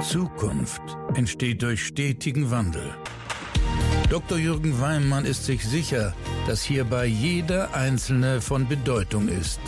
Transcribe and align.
Zukunft 0.00 0.80
entsteht 1.14 1.60
durch 1.60 1.84
stetigen 1.84 2.50
Wandel. 2.50 2.94
Dr. 4.08 4.38
Jürgen 4.38 4.80
Weimann 4.80 5.26
ist 5.26 5.44
sich 5.44 5.62
sicher, 5.62 6.14
dass 6.46 6.62
hierbei 6.62 7.04
jeder 7.04 7.74
Einzelne 7.74 8.40
von 8.40 8.66
Bedeutung 8.66 9.28
ist. 9.28 9.60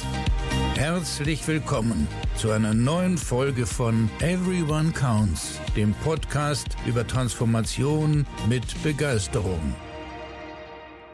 Herzlich 0.75 1.47
willkommen 1.47 2.09
zu 2.35 2.51
einer 2.51 2.73
neuen 2.73 3.19
Folge 3.19 3.67
von 3.67 4.09
Everyone 4.21 4.93
Counts, 4.93 5.61
dem 5.77 5.93
Podcast 5.97 6.67
über 6.87 7.07
Transformation 7.07 8.27
mit 8.49 8.83
Begeisterung. 8.83 9.75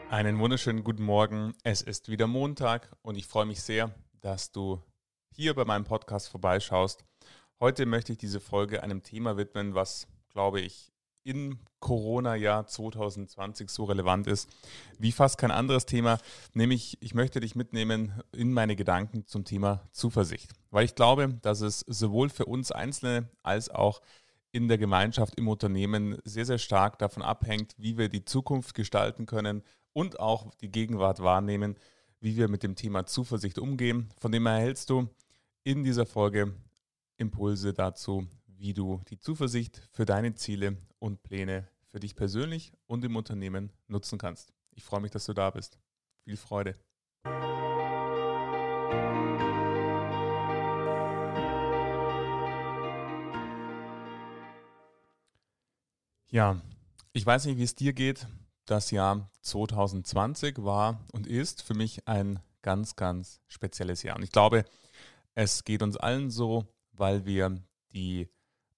Einen 0.09 0.39
wunderschönen 0.39 0.85
guten 0.85 1.03
Morgen. 1.03 1.53
Es 1.63 1.81
ist 1.81 2.07
wieder 2.07 2.27
Montag 2.27 2.95
und 3.01 3.17
ich 3.17 3.27
freue 3.27 3.45
mich 3.45 3.61
sehr, 3.61 3.93
dass 4.21 4.53
du 4.53 4.81
hier 5.35 5.53
bei 5.53 5.65
meinem 5.65 5.83
Podcast 5.83 6.29
vorbeischaust. 6.29 7.03
Heute 7.61 7.85
möchte 7.85 8.13
ich 8.13 8.17
diese 8.17 8.39
Folge 8.39 8.83
einem 8.83 9.03
Thema 9.03 9.35
widmen, 9.35 9.75
was, 9.75 10.07
glaube 10.29 10.61
ich, 10.61 10.93
im 11.23 11.59
Corona-Jahr 11.81 12.65
2020 12.65 13.69
so 13.69 13.83
relevant 13.83 14.27
ist 14.27 14.49
wie 14.97 15.11
fast 15.11 15.37
kein 15.37 15.51
anderes 15.51 15.85
Thema, 15.85 16.19
nämlich 16.53 16.97
ich 17.01 17.13
möchte 17.13 17.41
dich 17.41 17.55
mitnehmen 17.55 18.13
in 18.31 18.53
meine 18.53 18.77
Gedanken 18.77 19.25
zum 19.25 19.43
Thema 19.43 19.85
Zuversicht, 19.91 20.53
weil 20.71 20.85
ich 20.85 20.95
glaube, 20.95 21.37
dass 21.41 21.59
es 21.59 21.81
sowohl 21.81 22.29
für 22.29 22.45
uns 22.45 22.71
Einzelne 22.71 23.27
als 23.43 23.69
auch 23.69 24.01
in 24.53 24.69
der 24.69 24.77
Gemeinschaft, 24.77 25.35
im 25.35 25.49
Unternehmen 25.49 26.17
sehr, 26.23 26.45
sehr 26.45 26.59
stark 26.59 26.97
davon 26.97 27.23
abhängt, 27.23 27.75
wie 27.77 27.97
wir 27.97 28.07
die 28.07 28.23
Zukunft 28.23 28.73
gestalten 28.73 29.25
können 29.25 29.63
und 29.91 30.21
auch 30.21 30.55
die 30.61 30.71
Gegenwart 30.71 31.21
wahrnehmen, 31.21 31.75
wie 32.21 32.37
wir 32.37 32.47
mit 32.47 32.63
dem 32.63 32.77
Thema 32.77 33.05
Zuversicht 33.05 33.59
umgehen. 33.59 34.07
Von 34.17 34.31
dem 34.31 34.45
erhältst 34.45 34.89
du 34.89 35.09
in 35.65 35.83
dieser 35.83 36.05
Folge 36.05 36.53
Impulse 37.19 37.73
dazu, 37.73 38.27
wie 38.47 38.73
du 38.73 39.01
die 39.09 39.19
Zuversicht 39.19 39.87
für 39.91 40.05
deine 40.05 40.35
Ziele 40.35 40.77
und 40.99 41.21
Pläne 41.21 41.67
für 41.87 41.99
dich 41.99 42.15
persönlich 42.15 42.71
und 42.87 43.03
im 43.03 43.15
Unternehmen 43.15 43.71
nutzen 43.87 44.17
kannst. 44.17 44.53
Ich 44.71 44.83
freue 44.83 45.01
mich, 45.01 45.11
dass 45.11 45.25
du 45.25 45.33
da 45.33 45.49
bist. 45.49 45.79
Viel 46.23 46.37
Freude. 46.37 46.75
Ja, 56.31 56.61
ich 57.11 57.25
weiß 57.25 57.45
nicht, 57.45 57.57
wie 57.57 57.63
es 57.63 57.75
dir 57.75 57.91
geht. 57.91 58.27
Das 58.65 58.91
Jahr 58.91 59.29
2020 59.41 60.63
war 60.63 61.03
und 61.11 61.27
ist 61.27 61.63
für 61.63 61.73
mich 61.73 62.07
ein 62.07 62.39
ganz, 62.61 62.95
ganz 62.95 63.41
spezielles 63.47 64.03
Jahr. 64.03 64.15
Und 64.15 64.23
ich 64.23 64.31
glaube, 64.31 64.63
es 65.33 65.63
geht 65.63 65.81
uns 65.81 65.97
allen 65.97 66.29
so, 66.29 66.67
weil 66.99 67.25
wir 67.25 67.57
die 67.93 68.27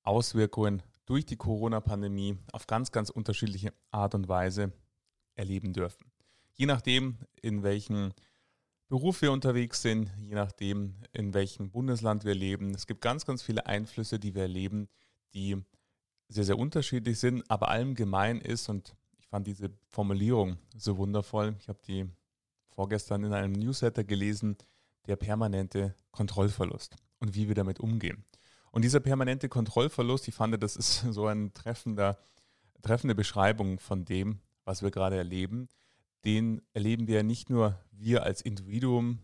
Auswirkungen 0.04 0.84
durch 1.06 1.26
die 1.26 1.36
Corona-Pandemie 1.36 2.38
auf 2.54 2.68
ganz, 2.68 2.92
ganz 2.92 3.10
unterschiedliche 3.10 3.74
Art 3.90 4.16
und 4.16 4.30
Weise 4.30 4.72
erleben 5.36 5.74
dürfen. 5.74 6.12
Je 6.54 6.68
nachdem, 6.68 7.18
in 7.42 7.64
welchem 7.64 8.14
Beruf 8.88 9.22
wir 9.22 9.32
unterwegs 9.32 9.82
sind, 9.82 10.12
je 10.20 10.36
nachdem, 10.36 10.96
in 11.14 11.34
welchem 11.34 11.72
Bundesland 11.72 12.24
wir 12.24 12.36
leben. 12.36 12.76
Es 12.76 12.88
gibt 12.88 13.02
ganz, 13.02 13.26
ganz 13.26 13.42
viele 13.42 13.66
Einflüsse, 13.66 14.20
die 14.20 14.36
wir 14.36 14.44
erleben, 14.44 14.88
die 15.34 15.58
sehr, 16.28 16.44
sehr 16.44 16.58
unterschiedlich 16.58 17.20
sind, 17.20 17.50
aber 17.50 17.70
allem 17.70 17.96
gemein 17.96 18.40
ist, 18.40 18.70
und 18.70 18.96
ich 19.18 19.28
fand 19.28 19.48
diese 19.48 19.72
Formulierung 19.88 20.58
so 20.78 20.98
wundervoll, 20.98 21.56
ich 21.60 21.70
habe 21.70 21.80
die 21.88 22.06
vorgestern 22.70 23.24
in 23.24 23.34
einem 23.34 23.54
Newsletter 23.54 24.04
gelesen, 24.04 24.58
der 25.08 25.16
permanente 25.16 25.96
Kontrollverlust 26.12 26.96
und 27.22 27.34
wie 27.36 27.48
wir 27.48 27.56
damit 27.56 27.80
umgehen. 27.80 28.26
Und 28.72 28.84
dieser 28.84 29.00
permanente 29.00 29.48
Kontrollverlust, 29.48 30.28
ich 30.28 30.36
fand, 30.36 30.62
das 30.62 30.76
ist 30.76 31.06
so 31.12 31.28
eine 31.28 31.54
treffende 31.54 32.16
Beschreibung 33.16 33.80
von 33.80 34.04
dem, 34.04 34.40
was 34.66 34.82
wir 34.82 34.92
gerade 34.92 35.16
erleben. 35.16 35.70
Den 36.26 36.62
erleben 36.74 37.08
wir 37.08 37.24
nicht 37.24 37.50
nur 37.50 37.80
wir 37.92 38.24
als 38.24 38.42
Individuum, 38.42 39.20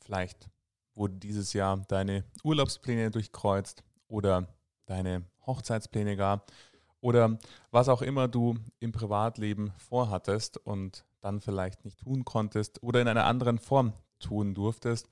vielleicht 0.00 0.50
wurde 0.94 1.14
dieses 1.14 1.52
Jahr 1.52 1.78
deine 1.88 2.24
Urlaubspläne 2.42 3.10
durchkreuzt 3.10 3.84
oder 4.08 4.48
deine 4.86 5.24
Hochzeitspläne 5.46 6.16
gab 6.16 6.52
oder 7.00 7.38
was 7.70 7.88
auch 7.88 8.02
immer 8.02 8.28
du 8.28 8.56
im 8.78 8.92
Privatleben 8.92 9.72
vorhattest 9.78 10.58
und 10.58 11.04
dann 11.20 11.40
vielleicht 11.40 11.84
nicht 11.84 11.98
tun 12.00 12.24
konntest 12.24 12.82
oder 12.82 13.00
in 13.00 13.08
einer 13.08 13.24
anderen 13.24 13.58
Form 13.58 13.94
tun 14.18 14.54
durftest. 14.54 15.08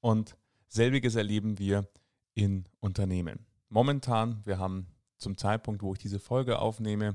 Und 0.00 0.36
selbiges 0.72 1.16
erleben 1.16 1.58
wir 1.58 1.86
in 2.34 2.64
Unternehmen. 2.80 3.46
Momentan, 3.68 4.40
wir 4.44 4.58
haben 4.58 4.86
zum 5.18 5.36
Zeitpunkt, 5.36 5.82
wo 5.82 5.92
ich 5.92 5.98
diese 5.98 6.18
Folge 6.18 6.58
aufnehme, 6.58 7.14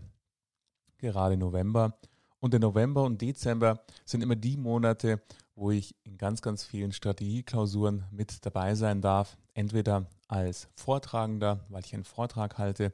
gerade 0.98 1.38
November. 1.38 1.98
Und 2.40 2.54
der 2.54 2.60
November 2.60 3.04
und 3.04 3.22
Dezember 3.22 3.84
sind 4.06 4.22
immer 4.22 4.36
die 4.36 4.58
Monate, 4.58 5.22
wo 5.56 5.72
ich 5.72 5.96
in 6.04 6.18
ganz, 6.18 6.42
ganz 6.44 6.64
vielen 6.64 6.92
Strategieklausuren 6.92 8.06
mit 8.12 8.46
dabei 8.46 8.76
sein 8.76 9.02
darf. 9.02 9.38
Entweder 9.56 10.06
als 10.28 10.68
Vortragender, 10.76 11.66
weil 11.70 11.84
ich 11.84 11.96
einen 11.96 12.04
Vortrag 12.04 12.60
halte, 12.60 12.94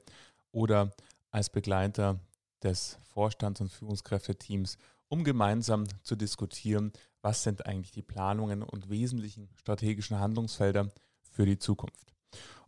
oder 0.53 0.91
als 1.29 1.50
Begleiter 1.50 2.19
des 2.62 2.97
Vorstands- 3.13 3.59
und 3.59 3.69
Führungskräfteteams, 3.69 4.78
um 5.13 5.24
gemeinsam 5.24 5.84
zu 6.01 6.16
diskutieren, 6.16 6.91
was 7.22 7.44
sind 7.44 7.68
eigentlich 7.68 7.91
die 7.91 8.01
Planungen 8.01 8.63
und 8.63 8.90
wesentlichen 8.90 9.47
strategischen 9.53 10.18
Handlungsfelder 10.18 10.90
für 11.29 11.46
die 11.46 11.59
Zukunft. 11.59 12.16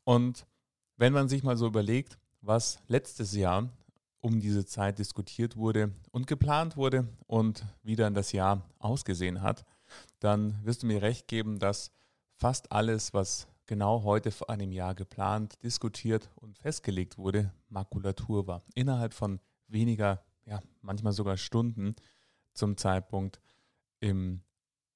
Und 0.03 0.45
wenn 0.95 1.11
man 1.11 1.27
sich 1.27 1.41
mal 1.41 1.57
so 1.57 1.65
überlegt, 1.65 2.19
was 2.41 2.77
letztes 2.87 3.33
Jahr 3.33 3.67
um 4.21 4.39
diese 4.39 4.63
Zeit 4.63 4.99
diskutiert 4.99 5.57
wurde 5.57 5.91
und 6.11 6.27
geplant 6.27 6.77
wurde 6.77 7.07
und 7.25 7.65
wie 7.81 7.95
dann 7.95 8.13
das 8.13 8.31
Jahr 8.31 8.61
ausgesehen 8.77 9.41
hat, 9.41 9.65
dann 10.19 10.63
wirst 10.63 10.83
du 10.83 10.87
mir 10.87 11.01
recht 11.01 11.27
geben, 11.27 11.57
dass 11.57 11.89
fast 12.35 12.71
alles, 12.71 13.11
was 13.11 13.47
genau 13.65 14.03
heute 14.03 14.29
vor 14.29 14.51
einem 14.51 14.71
Jahr 14.71 14.93
geplant, 14.93 15.63
diskutiert 15.63 16.29
und 16.35 16.59
festgelegt 16.59 17.17
wurde, 17.17 17.51
Makulatur 17.69 18.45
war. 18.45 18.61
Innerhalb 18.75 19.15
von 19.15 19.39
weniger, 19.67 20.23
ja, 20.45 20.61
manchmal 20.83 21.13
sogar 21.13 21.37
Stunden 21.37 21.95
zum 22.55 22.77
Zeitpunkt 22.77 23.39
im 23.99 24.41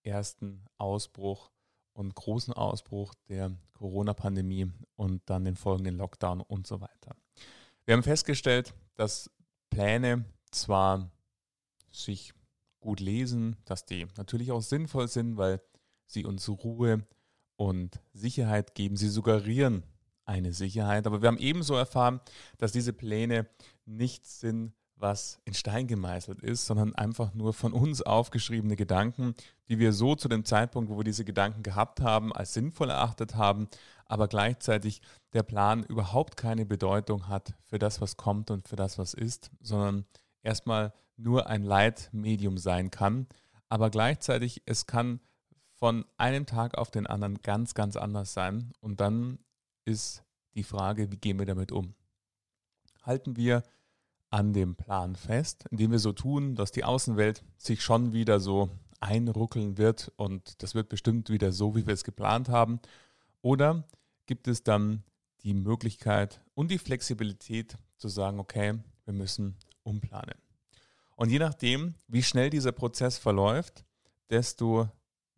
ersten 0.04 0.66
Ausbruch 0.78 1.52
und 1.94 2.16
großen 2.16 2.54
Ausbruch 2.54 3.14
der 3.28 3.52
Corona-Pandemie 3.74 4.72
und 4.96 5.22
dann 5.30 5.46
den 5.46 5.56
folgenden 5.56 5.98
Lockdown 5.98 6.42
und 6.42 6.66
so 6.66 6.82
weiter. 6.82 7.16
Wir 7.86 7.96
haben 7.96 8.04
festgestellt, 8.04 8.74
dass 8.96 9.30
Pläne 9.70 10.26
zwar 10.52 11.12
sich 11.92 12.34
gut 12.80 13.00
lesen, 13.00 13.58
dass 13.66 13.86
die 13.86 14.08
natürlich 14.18 14.52
auch 14.52 14.62
sinnvoll 14.62 15.08
sind, 15.08 15.38
weil 15.38 15.62
sie 16.06 16.26
uns 16.26 16.48
Ruhe 16.48 17.06
und 17.56 18.00
Sicherheit 18.14 18.74
geben. 18.76 18.96
Sie 18.96 19.10
suggerieren 19.10 19.84
eine 20.26 20.54
Sicherheit. 20.54 21.08
Aber 21.08 21.22
wir 21.22 21.28
haben 21.28 21.38
ebenso 21.38 21.76
erfahren, 21.76 22.22
dass 22.58 22.72
diese 22.72 22.94
Pläne 22.94 23.48
nichts 23.86 24.40
sind, 24.40 24.74
was 25.00 25.40
in 25.46 25.54
Stein 25.54 25.88
gemeißelt 25.88 26.42
ist, 26.42 26.66
sondern 26.66 26.94
einfach 26.94 27.34
nur 27.34 27.54
von 27.54 27.74
uns 27.74 28.02
aufgeschriebene 28.02 28.76
Gedanken, 28.76 29.34
die 29.70 29.80
wir 29.80 29.94
so 29.94 30.16
zu 30.16 30.28
dem 30.28 30.44
Zeitpunkt, 30.46 30.90
wo 30.90 30.98
wir 30.98 31.04
diese 31.04 31.26
Gedanken 31.26 31.64
gehabt 31.64 32.02
haben, 32.02 32.34
als 32.34 32.54
sinnvoll 32.54 32.90
erachtet 32.90 33.36
haben, 33.36 33.70
aber 34.06 34.28
gleichzeitig 34.28 35.02
der 35.34 35.44
Plan 35.44 35.84
überhaupt 35.84 36.36
keine 36.36 36.66
Bedeutung 36.66 37.28
hat 37.28 37.54
für 37.64 37.80
das, 37.80 38.02
was 38.02 38.18
kommt 38.18 38.52
und 38.52 38.68
für 38.68 38.76
das, 38.76 38.98
was 38.98 39.14
ist, 39.14 39.52
sondern 39.62 40.06
erstmal 40.44 40.94
nur 41.16 41.48
ein 41.48 41.64
Leitmedium 41.64 42.58
sein 42.58 42.92
kann, 42.92 43.28
aber 43.70 43.90
gleichzeitig 43.90 44.64
es 44.66 44.86
kann 44.86 45.22
von 45.72 46.06
einem 46.18 46.46
Tag 46.46 46.78
auf 46.78 46.92
den 46.92 47.08
anderen 47.08 47.42
ganz, 47.42 47.74
ganz 47.74 47.96
anders 47.96 48.34
sein 48.34 48.74
und 48.82 49.00
dann 49.00 49.40
ist 49.86 50.24
die 50.56 50.64
Frage, 50.64 51.12
wie 51.12 51.18
gehen 51.18 51.40
wir 51.40 51.46
damit 51.46 51.72
um? 51.72 51.94
Halten 53.04 53.38
wir 53.38 53.64
an 54.30 54.54
dem 54.54 54.76
Plan 54.76 55.16
fest, 55.16 55.66
indem 55.72 55.92
wir 55.92 56.00
so 56.00 56.14
tun, 56.14 56.56
dass 56.56 56.72
die 56.72 56.84
Außenwelt 56.84 57.44
sich 57.58 57.82
schon 57.84 58.14
wieder 58.14 58.40
so 58.40 58.70
einruckeln 59.00 59.78
wird 59.78 60.12
und 60.18 60.62
das 60.62 60.76
wird 60.76 60.90
bestimmt 60.90 61.30
wieder 61.30 61.52
so, 61.52 61.76
wie 61.76 61.88
wir 61.88 61.94
es 61.94 62.04
geplant 62.04 62.50
haben? 62.50 62.80
Oder 63.42 63.88
gibt 64.26 64.48
es 64.48 64.64
dann 64.64 65.04
die 65.44 65.54
Möglichkeit 65.54 66.42
und 66.54 66.70
die 66.70 66.78
Flexibilität 66.78 67.78
zu 67.98 68.10
sagen, 68.10 68.40
okay, 68.40 68.80
wir 69.06 69.14
müssen 69.14 69.58
umplanen. 69.84 70.36
Und 71.16 71.30
je 71.30 71.40
nachdem, 71.40 71.96
wie 72.08 72.24
schnell 72.24 72.50
dieser 72.50 72.72
Prozess 72.72 73.18
verläuft, 73.18 73.86
desto 74.30 74.90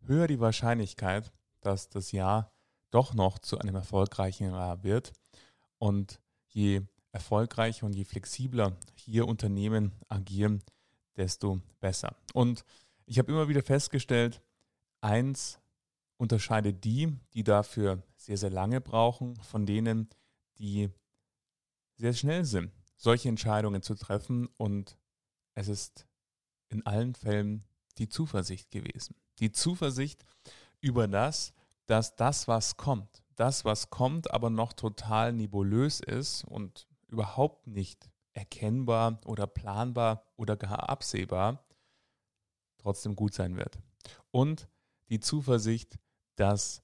höher 0.06 0.26
die 0.26 0.40
Wahrscheinlichkeit, 0.40 1.32
dass 1.60 1.88
das 1.88 2.12
Jahr 2.12 2.52
doch 2.90 3.14
noch 3.14 3.38
zu 3.38 3.58
einem 3.58 3.74
erfolgreichen 3.74 4.50
Jahr 4.50 4.82
wird. 4.82 5.12
Und 5.78 6.20
je 6.48 6.82
erfolgreicher 7.12 7.86
und 7.86 7.94
je 7.94 8.04
flexibler 8.04 8.76
hier 8.94 9.28
Unternehmen 9.28 9.92
agieren, 10.08 10.62
desto 11.16 11.60
besser. 11.80 12.16
Und 12.32 12.64
ich 13.06 13.18
habe 13.18 13.30
immer 13.30 13.48
wieder 13.48 13.62
festgestellt, 13.62 14.42
eins 15.00 15.58
unterscheidet 16.16 16.84
die, 16.84 17.16
die 17.34 17.44
dafür 17.44 18.02
sehr, 18.16 18.38
sehr 18.38 18.50
lange 18.50 18.80
brauchen, 18.80 19.36
von 19.36 19.66
denen, 19.66 20.08
die 20.58 20.88
sehr 21.96 22.14
schnell 22.14 22.44
sind, 22.44 22.72
solche 22.96 23.28
Entscheidungen 23.28 23.82
zu 23.82 23.94
treffen 23.94 24.48
und 24.56 24.96
es 25.54 25.68
ist 25.68 26.06
in 26.68 26.86
allen 26.86 27.14
Fällen 27.14 27.64
die 27.98 28.08
Zuversicht 28.08 28.70
gewesen. 28.70 29.14
Die 29.38 29.52
Zuversicht 29.52 30.24
über 30.80 31.08
das, 31.08 31.52
dass 31.86 32.16
das, 32.16 32.48
was 32.48 32.76
kommt, 32.76 33.22
das, 33.36 33.64
was 33.64 33.90
kommt, 33.90 34.32
aber 34.32 34.50
noch 34.50 34.72
total 34.72 35.32
nebulös 35.32 36.00
ist 36.00 36.44
und 36.44 36.86
überhaupt 37.12 37.66
nicht 37.66 38.10
erkennbar 38.32 39.20
oder 39.26 39.46
planbar 39.46 40.24
oder 40.36 40.56
gar 40.56 40.88
absehbar, 40.88 41.64
trotzdem 42.78 43.14
gut 43.14 43.34
sein 43.34 43.56
wird. 43.56 43.78
Und 44.30 44.68
die 45.10 45.20
Zuversicht, 45.20 45.98
dass 46.36 46.82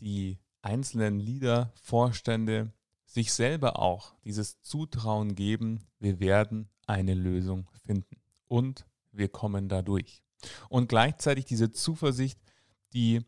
die 0.00 0.38
einzelnen 0.60 1.18
Lieder, 1.18 1.72
Vorstände 1.80 2.72
sich 3.06 3.32
selber 3.32 3.78
auch 3.78 4.14
dieses 4.24 4.60
Zutrauen 4.60 5.34
geben, 5.34 5.86
wir 5.98 6.20
werden 6.20 6.68
eine 6.86 7.14
Lösung 7.14 7.70
finden 7.82 8.20
und 8.46 8.86
wir 9.10 9.28
kommen 9.28 9.68
da 9.68 9.80
durch. 9.80 10.22
Und 10.68 10.88
gleichzeitig 10.88 11.46
diese 11.46 11.70
Zuversicht, 11.70 12.38
die 12.92 13.24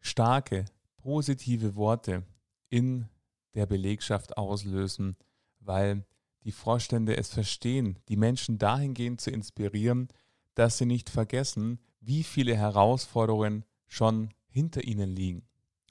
starke, 0.00 0.64
positive 0.96 1.76
Worte 1.76 2.24
in 2.68 3.08
der 3.56 3.66
Belegschaft 3.66 4.36
auslösen, 4.36 5.16
weil 5.60 6.04
die 6.44 6.52
Vorstände 6.52 7.16
es 7.16 7.28
verstehen, 7.28 7.98
die 8.08 8.16
Menschen 8.16 8.58
dahingehend 8.58 9.20
zu 9.20 9.30
inspirieren, 9.30 10.08
dass 10.54 10.78
sie 10.78 10.86
nicht 10.86 11.10
vergessen, 11.10 11.80
wie 12.00 12.22
viele 12.22 12.56
Herausforderungen 12.56 13.64
schon 13.88 14.30
hinter 14.46 14.84
ihnen 14.84 15.10
liegen 15.10 15.42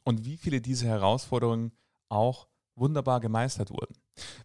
und 0.04 0.24
wie 0.24 0.38
viele 0.38 0.62
dieser 0.62 0.88
Herausforderungen 0.88 1.72
auch 2.08 2.48
wunderbar 2.76 3.20
gemeistert 3.20 3.72
wurden. 3.72 3.96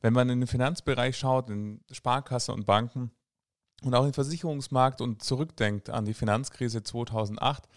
Wenn 0.01 0.13
man 0.13 0.29
in 0.31 0.41
den 0.41 0.47
Finanzbereich 0.47 1.17
schaut, 1.17 1.51
in 1.51 1.81
Sparkasse 1.91 2.53
und 2.53 2.67
Banken 2.67 3.13
und 3.83 3.95
auch 3.95 4.05
im 4.05 4.13
Versicherungsmarkt 4.13 5.01
und 5.01 5.23
zurückdenkt 5.23 5.91
an 5.91 6.05
die 6.05 6.15
Finanzkrise 6.15 6.83
2008, 6.83 7.69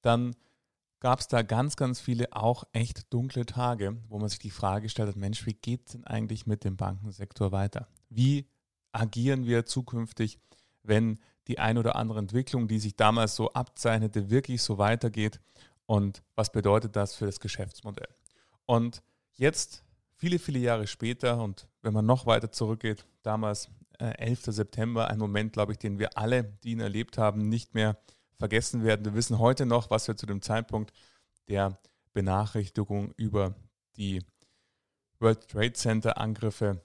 dann 0.00 0.34
gab 1.02 1.18
es 1.18 1.26
da 1.26 1.42
ganz, 1.42 1.74
ganz 1.74 2.00
viele 2.00 2.32
auch 2.32 2.62
echt 2.72 3.12
dunkle 3.12 3.44
Tage, 3.44 3.96
wo 4.08 4.20
man 4.20 4.28
sich 4.28 4.38
die 4.38 4.50
Frage 4.50 4.82
gestellt 4.82 5.08
hat, 5.08 5.16
Mensch, 5.16 5.44
wie 5.46 5.54
geht 5.54 5.86
es 5.86 5.92
denn 5.92 6.04
eigentlich 6.04 6.46
mit 6.46 6.62
dem 6.62 6.76
Bankensektor 6.76 7.50
weiter? 7.50 7.88
Wie 8.08 8.46
agieren 8.92 9.44
wir 9.44 9.66
zukünftig, 9.66 10.38
wenn 10.84 11.18
die 11.48 11.58
ein 11.58 11.76
oder 11.76 11.96
andere 11.96 12.20
Entwicklung, 12.20 12.68
die 12.68 12.78
sich 12.78 12.94
damals 12.94 13.34
so 13.34 13.52
abzeichnete, 13.52 14.30
wirklich 14.30 14.62
so 14.62 14.78
weitergeht? 14.78 15.40
Und 15.86 16.22
was 16.36 16.52
bedeutet 16.52 16.94
das 16.94 17.16
für 17.16 17.26
das 17.26 17.40
Geschäftsmodell? 17.40 18.14
Und 18.64 19.02
jetzt, 19.32 19.82
viele, 20.14 20.38
viele 20.38 20.60
Jahre 20.60 20.86
später, 20.86 21.42
und 21.42 21.66
wenn 21.80 21.94
man 21.94 22.06
noch 22.06 22.26
weiter 22.26 22.52
zurückgeht, 22.52 23.04
damals 23.24 23.68
äh, 23.98 24.16
11. 24.18 24.44
September, 24.54 25.08
ein 25.08 25.18
Moment, 25.18 25.52
glaube 25.52 25.72
ich, 25.72 25.78
den 25.78 25.98
wir 25.98 26.16
alle, 26.16 26.44
die 26.62 26.70
ihn 26.70 26.80
erlebt 26.80 27.18
haben, 27.18 27.48
nicht 27.48 27.74
mehr 27.74 27.98
vergessen 28.42 28.82
werden. 28.82 29.04
Wir 29.04 29.14
wissen 29.14 29.38
heute 29.38 29.66
noch, 29.66 29.88
was 29.90 30.08
wir 30.08 30.16
zu 30.16 30.26
dem 30.26 30.42
Zeitpunkt 30.42 30.92
der 31.46 31.78
Benachrichtigung 32.12 33.12
über 33.16 33.54
die 33.96 34.24
World 35.20 35.46
Trade 35.46 35.74
Center 35.74 36.18
Angriffe 36.18 36.84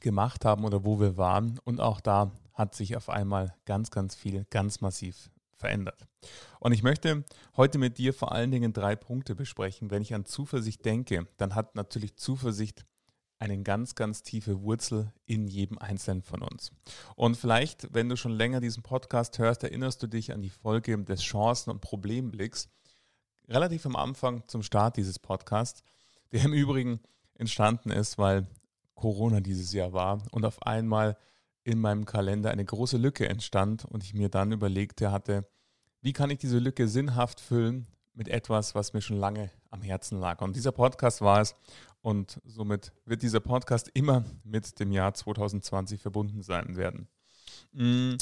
gemacht 0.00 0.46
haben 0.46 0.64
oder 0.64 0.82
wo 0.82 0.98
wir 0.98 1.18
waren. 1.18 1.58
Und 1.64 1.78
auch 1.78 2.00
da 2.00 2.32
hat 2.54 2.74
sich 2.74 2.96
auf 2.96 3.10
einmal 3.10 3.54
ganz, 3.66 3.90
ganz 3.90 4.14
viel, 4.14 4.46
ganz 4.48 4.80
massiv 4.80 5.30
verändert. 5.56 6.06
Und 6.58 6.72
ich 6.72 6.82
möchte 6.82 7.26
heute 7.58 7.76
mit 7.76 7.98
dir 7.98 8.14
vor 8.14 8.32
allen 8.32 8.50
Dingen 8.50 8.72
drei 8.72 8.96
Punkte 8.96 9.34
besprechen. 9.34 9.90
Wenn 9.90 10.00
ich 10.00 10.14
an 10.14 10.24
Zuversicht 10.24 10.86
denke, 10.86 11.28
dann 11.36 11.54
hat 11.54 11.74
natürlich 11.74 12.16
Zuversicht 12.16 12.86
eine 13.38 13.62
ganz, 13.62 13.94
ganz 13.94 14.22
tiefe 14.22 14.62
Wurzel 14.62 15.12
in 15.26 15.46
jedem 15.46 15.78
Einzelnen 15.78 16.22
von 16.22 16.42
uns. 16.42 16.72
Und 17.16 17.36
vielleicht, 17.36 17.92
wenn 17.92 18.08
du 18.08 18.16
schon 18.16 18.32
länger 18.32 18.60
diesen 18.60 18.82
Podcast 18.82 19.38
hörst, 19.38 19.62
erinnerst 19.62 20.02
du 20.02 20.06
dich 20.06 20.32
an 20.32 20.42
die 20.42 20.50
Folge 20.50 20.96
des 21.04 21.22
Chancen- 21.22 21.70
und 21.70 21.80
Problemblicks, 21.80 22.68
relativ 23.48 23.86
am 23.86 23.96
Anfang 23.96 24.42
zum 24.48 24.62
Start 24.62 24.96
dieses 24.96 25.18
Podcasts, 25.18 25.82
der 26.32 26.44
im 26.44 26.52
Übrigen 26.52 27.00
entstanden 27.34 27.90
ist, 27.90 28.18
weil 28.18 28.46
Corona 28.94 29.40
dieses 29.40 29.72
Jahr 29.72 29.92
war 29.92 30.22
und 30.30 30.44
auf 30.44 30.62
einmal 30.62 31.16
in 31.62 31.80
meinem 31.80 32.06
Kalender 32.06 32.50
eine 32.50 32.64
große 32.64 32.96
Lücke 32.96 33.28
entstand 33.28 33.84
und 33.84 34.02
ich 34.02 34.14
mir 34.14 34.28
dann 34.28 34.52
überlegte 34.52 35.12
hatte, 35.12 35.46
wie 36.00 36.12
kann 36.12 36.30
ich 36.30 36.38
diese 36.38 36.58
Lücke 36.58 36.88
sinnhaft 36.88 37.40
füllen 37.40 37.86
mit 38.16 38.28
etwas, 38.28 38.74
was 38.74 38.92
mir 38.92 39.02
schon 39.02 39.18
lange 39.18 39.50
am 39.70 39.82
Herzen 39.82 40.18
lag. 40.18 40.40
Und 40.40 40.56
dieser 40.56 40.72
Podcast 40.72 41.20
war 41.20 41.40
es. 41.40 41.54
Und 42.00 42.40
somit 42.44 42.92
wird 43.04 43.22
dieser 43.22 43.40
Podcast 43.40 43.90
immer 43.94 44.24
mit 44.44 44.78
dem 44.80 44.92
Jahr 44.92 45.12
2020 45.12 46.00
verbunden 46.00 46.42
sein 46.42 46.76
werden. 46.76 47.08
Hm, 47.74 48.16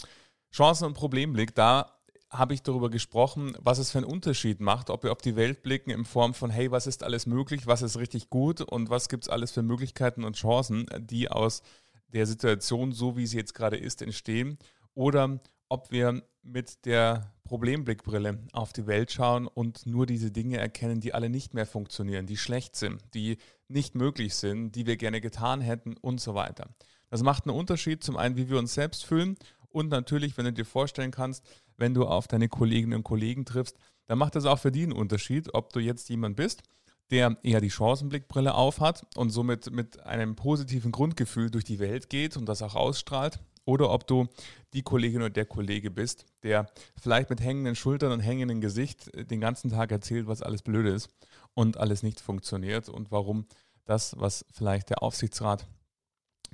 Chancen 0.51 0.87
und 0.87 0.95
Problemblick, 0.95 1.55
da 1.55 1.95
habe 2.31 2.55
ich 2.55 2.63
darüber 2.63 2.91
gesprochen, 2.91 3.57
was 3.61 3.79
es 3.79 3.93
für 3.93 3.99
einen 3.99 4.07
Unterschied 4.07 4.61
macht, 4.61 4.91
ob 4.91 5.05
wir 5.05 5.13
auf 5.13 5.21
die 5.21 5.37
Welt 5.37 5.63
blicken 5.63 5.91
in 5.91 6.05
Form 6.05 6.35
von, 6.35 6.51
hey, 6.51 6.71
was 6.71 6.87
ist 6.87 7.05
alles 7.05 7.27
möglich, 7.27 7.67
was 7.67 7.83
ist 7.83 7.97
richtig 7.97 8.31
gut 8.31 8.61
und 8.61 8.91
was 8.91 9.09
gibt 9.09 9.25
es 9.25 9.29
alles 9.29 9.53
für 9.53 9.63
Möglichkeiten 9.63 10.25
und 10.25 10.37
Chancen, 10.37 10.87
die 10.99 11.31
aus 11.31 11.63
der 12.09 12.27
Situation, 12.27 12.93
so 12.93 13.17
wie 13.17 13.27
sie 13.27 13.37
jetzt 13.37 13.55
gerade 13.55 13.77
ist, 13.77 14.03
entstehen. 14.03 14.59
Oder 14.95 15.41
ob 15.69 15.91
wir 15.91 16.23
mit 16.45 16.85
der 16.85 17.33
Problemblickbrille 17.45 18.39
auf 18.53 18.73
die 18.73 18.87
Welt 18.87 19.11
schauen 19.11 19.47
und 19.47 19.87
nur 19.87 20.07
diese 20.07 20.31
Dinge 20.31 20.59
erkennen, 20.59 21.01
die 21.01 21.15
alle 21.15 21.31
nicht 21.31 21.55
mehr 21.55 21.67
funktionieren, 21.67 22.27
die 22.27 22.37
schlecht 22.37 22.77
sind, 22.77 23.03
die 23.15 23.39
nicht 23.69 23.95
möglich 23.95 24.35
sind, 24.35 24.73
die 24.73 24.87
wir 24.87 24.97
gerne 24.97 25.21
getan 25.21 25.61
hätten 25.61 25.97
und 25.97 26.21
so 26.21 26.35
weiter. 26.35 26.69
Das 27.11 27.23
macht 27.23 27.47
einen 27.47 27.57
Unterschied 27.57 28.05
zum 28.05 28.17
einen, 28.17 28.37
wie 28.37 28.49
wir 28.49 28.59
uns 28.59 28.75
selbst 28.75 29.05
fühlen 29.05 29.37
und 29.69 29.91
natürlich, 29.91 30.37
wenn 30.37 30.45
du 30.45 30.53
dir 30.53 30.65
vorstellen 30.65 31.11
kannst, 31.11 31.45
wenn 31.77 31.95
du 31.95 32.05
auf 32.05 32.29
deine 32.29 32.49
Kolleginnen 32.49 32.95
und 32.95 33.05
Kollegen 33.05 33.45
triffst, 33.45 33.77
dann 34.07 34.19
macht 34.19 34.37
das 34.37 34.45
auch 34.45 34.59
für 34.59 34.71
die 34.71 34.83
einen 34.83 34.93
Unterschied, 34.93 35.55
ob 35.55 35.73
du 35.73 35.81
jetzt 35.81 36.09
jemand 36.11 36.37
bist, 36.37 36.63
der 37.11 37.37
eher 37.43 37.61
die 37.61 37.71
Chancenblickbrille 37.71 38.55
aufhat 38.55 39.07
und 39.17 39.31
somit 39.31 39.71
mit 39.71 40.01
einem 40.05 40.37
positiven 40.37 40.93
Grundgefühl 40.93 41.51
durch 41.51 41.65
die 41.65 41.79
Welt 41.79 42.11
geht 42.11 42.37
und 42.37 42.47
das 42.47 42.63
auch 42.63 42.75
ausstrahlt 42.75 43.41
oder 43.65 43.91
ob 43.91 44.07
du 44.07 44.27
die 44.73 44.83
Kollegin 44.83 45.23
oder 45.23 45.31
der 45.31 45.47
Kollege 45.47 45.91
bist, 45.91 46.27
der 46.43 46.67
vielleicht 47.01 47.31
mit 47.31 47.41
hängenden 47.41 47.77
Schultern 47.77 48.13
und 48.13 48.21
hängendem 48.21 48.61
Gesicht 48.61 49.11
den 49.31 49.41
ganzen 49.41 49.71
Tag 49.71 49.91
erzählt, 49.91 50.27
was 50.27 50.43
alles 50.43 50.63
blöd 50.63 50.87
ist 50.87 51.09
und 51.55 51.77
alles 51.77 52.03
nicht 52.03 52.21
funktioniert 52.21 52.89
und 52.89 53.11
warum 53.11 53.47
das, 53.85 54.19
was 54.19 54.45
vielleicht 54.51 54.91
der 54.91 55.03
Aufsichtsrat, 55.03 55.67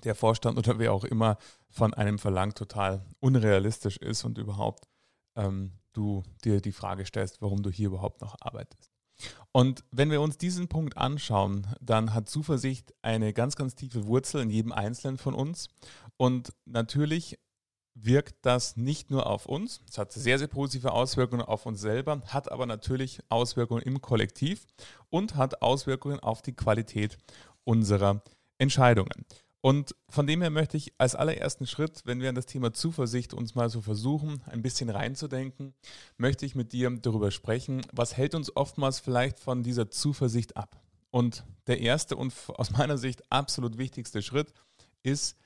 der 0.05 0.15
Vorstand 0.15 0.59
oder 0.59 0.79
wer 0.79 0.93
auch 0.93 1.05
immer 1.05 1.37
von 1.69 1.95
einem 1.95 2.19
verlangt, 2.19 2.57
total 2.57 3.05
unrealistisch 3.21 3.97
ist 3.99 4.25
und 4.25 4.39
überhaupt 4.39 4.89
ähm, 5.37 5.73
du 5.93 6.23
dir 6.45 6.61
die 6.61 6.73
Frage 6.73 7.05
stellst, 7.05 7.43
warum 7.43 7.63
du 7.63 7.71
hier 7.71 7.89
überhaupt 7.89 8.21
noch 8.21 8.37
arbeitest. 8.41 8.90
Und 9.53 9.85
wenn 9.91 10.11
wir 10.11 10.21
uns 10.21 10.39
diesen 10.39 10.69
Punkt 10.69 10.97
anschauen, 10.97 11.67
dann 11.81 12.15
hat 12.15 12.29
Zuversicht 12.29 12.95
eine 13.03 13.33
ganz, 13.33 13.57
ganz 13.57 13.75
tiefe 13.75 14.07
Wurzel 14.07 14.43
in 14.43 14.51
jedem 14.51 14.73
Einzelnen 14.73 15.19
von 15.19 15.35
uns. 15.35 15.69
Und 16.17 16.53
natürlich 16.67 17.39
wirkt 17.95 18.37
das 18.43 18.77
nicht 18.77 19.11
nur 19.11 19.27
auf 19.27 19.47
uns, 19.47 19.81
es 19.89 19.99
hat 19.99 20.13
sehr, 20.13 20.39
sehr 20.39 20.49
positive 20.49 20.93
Auswirkungen 20.93 21.43
auf 21.43 21.67
uns 21.67 21.81
selber, 21.81 22.23
hat 22.27 22.51
aber 22.51 22.67
natürlich 22.67 23.21
Auswirkungen 23.29 23.83
im 23.83 24.01
Kollektiv 24.01 24.67
und 25.11 25.37
hat 25.37 25.61
Auswirkungen 25.63 26.21
auf 26.21 26.41
die 26.41 26.55
Qualität 26.55 27.19
unserer 27.65 28.23
Entscheidungen. 28.59 29.27
Und 29.63 29.95
von 30.09 30.27
dem 30.27 30.41
her 30.41 30.51
möchte 30.51 30.77
ich 30.77 30.95
als 30.97 31.15
allerersten 31.15 31.67
Schritt, 31.67 32.03
wenn 32.05 32.21
wir 32.21 32.31
an 32.31 32.35
das 32.35 32.47
Thema 32.47 32.73
Zuversicht 32.73 33.35
uns 33.35 33.55
mal 33.55 33.69
so 33.69 33.83
versuchen, 33.83 34.43
ein 34.47 34.63
bisschen 34.63 34.89
reinzudenken, 34.89 35.75
möchte 36.17 36.47
ich 36.47 36.55
mit 36.55 36.73
dir 36.73 36.91
darüber 36.91 37.31
sprechen, 37.31 37.83
was 37.93 38.17
hält 38.17 38.35
uns 38.35 38.57
oftmals 38.57 39.01
vielleicht 39.01 39.39
von 39.39 39.63
dieser 39.63 39.91
Zuversicht 39.91 40.57
ab. 40.57 40.81
Und 41.11 41.45
der 41.67 41.81
erste 41.81 42.17
und 42.17 42.33
aus 42.49 42.71
meiner 42.71 42.97
Sicht 42.97 43.31
absolut 43.31 43.77
wichtigste 43.77 44.23
Schritt 44.23 44.53
ist 45.03 45.37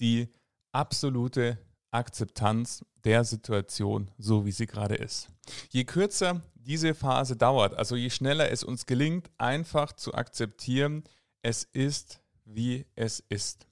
die 0.00 0.28
absolute 0.72 1.58
Akzeptanz 1.90 2.84
der 3.04 3.24
Situation, 3.24 4.10
so 4.18 4.46
wie 4.46 4.52
sie 4.52 4.66
gerade 4.66 4.94
ist. 4.94 5.28
Je 5.70 5.84
kürzer 5.84 6.42
diese 6.54 6.94
Phase 6.94 7.36
dauert, 7.36 7.74
also 7.74 7.96
je 7.96 8.10
schneller 8.10 8.50
es 8.50 8.62
uns 8.62 8.86
gelingt, 8.86 9.30
einfach 9.38 9.92
zu 9.92 10.14
akzeptieren, 10.14 11.04
es 11.42 11.64
ist 11.64 12.20
wie 12.48 12.86
es 12.94 13.22
ist. 13.28 13.66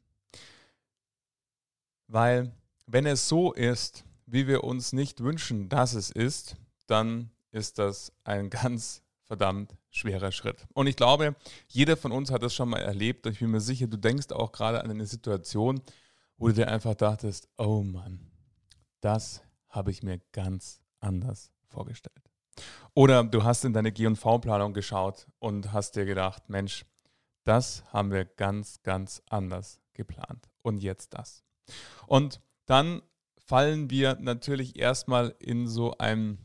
Weil 2.06 2.52
wenn 2.87 3.06
es 3.06 3.28
so 3.28 3.52
ist, 3.52 4.04
wie 4.26 4.47
wir 4.47 4.64
uns 4.64 4.92
nicht 4.92 5.21
wünschen, 5.21 5.68
dass 5.68 5.95
es 5.95 6.11
ist, 6.11 6.56
dann 6.87 7.30
ist 7.50 7.78
das 7.78 8.12
ein 8.25 8.50
ganz 8.50 9.02
verdammt 9.23 9.75
schwerer 9.90 10.30
Schritt. 10.30 10.66
Und 10.73 10.87
ich 10.87 10.95
glaube, 10.95 11.35
jeder 11.68 11.97
von 11.97 12.12
uns 12.12 12.30
hat 12.30 12.42
das 12.42 12.54
schon 12.54 12.68
mal 12.68 12.78
erlebt. 12.78 13.26
Ich 13.26 13.40
bin 13.40 13.50
mir 13.50 13.61
sicher, 13.61 13.88
du 13.88 13.97
denkst 13.97 14.30
auch 14.30 14.52
gerade 14.52 14.80
an 14.83 14.90
eine 14.90 15.06
Situation, 15.06 15.80
wo 16.37 16.49
du 16.49 16.54
dir 16.54 16.68
einfach 16.68 16.95
dachtest, 16.95 17.49
oh 17.59 17.83
Mann, 17.83 18.21
das 19.00 19.42
habe 19.68 19.90
ich 19.90 20.02
mir 20.02 20.21
ganz 20.33 20.80
anders 21.00 21.50
vorgestellt. 21.68 22.14
Oder 22.95 23.25
du 23.25 23.42
hast 23.42 23.64
in 23.64 23.73
deine 23.73 23.92
G&V-Planung 23.92 24.73
geschaut 24.73 25.26
und 25.38 25.73
hast 25.73 25.97
dir 25.97 26.04
gedacht, 26.04 26.49
Mensch, 26.49 26.87
Das 27.47 27.85
haben 27.93 28.11
wir 28.11 28.25
ganz, 28.25 28.83
ganz 28.83 29.23
anders 29.31 29.81
geplant. 29.95 30.49
Und 30.62 30.83
jetzt 30.83 31.15
das. 31.15 31.45
Und 32.09 32.41
dann 32.67 33.03
fallen 33.37 33.88
wir 33.88 34.17
natürlich 34.21 34.76
erstmal 34.76 35.35
in 35.38 35.69
so 35.69 35.97
ein 35.99 36.38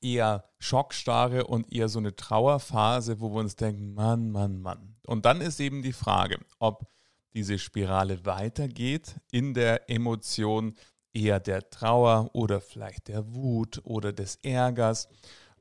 eher 0.00 0.44
Schockstarre 0.58 1.46
und 1.46 1.72
eher 1.72 1.88
so 1.88 2.00
eine 2.00 2.16
Trauerphase, 2.16 3.20
wo 3.20 3.30
wir 3.32 3.40
uns 3.40 3.54
denken, 3.54 3.94
Mann, 3.94 4.30
Mann, 4.30 4.60
Mann. 4.60 4.96
Und 5.06 5.24
dann 5.24 5.40
ist 5.40 5.60
eben 5.60 5.82
die 5.82 5.92
Frage, 5.92 6.38
ob 6.58 6.90
diese 7.34 7.58
Spirale 7.58 8.24
weitergeht 8.26 9.20
in 9.30 9.54
der 9.54 9.88
Emotion 9.88 10.74
eher 11.12 11.38
der 11.38 11.70
Trauer 11.70 12.30
oder 12.32 12.60
vielleicht 12.60 13.06
der 13.06 13.34
Wut 13.34 13.80
oder 13.84 14.12
des 14.12 14.36
Ärgers, 14.42 15.08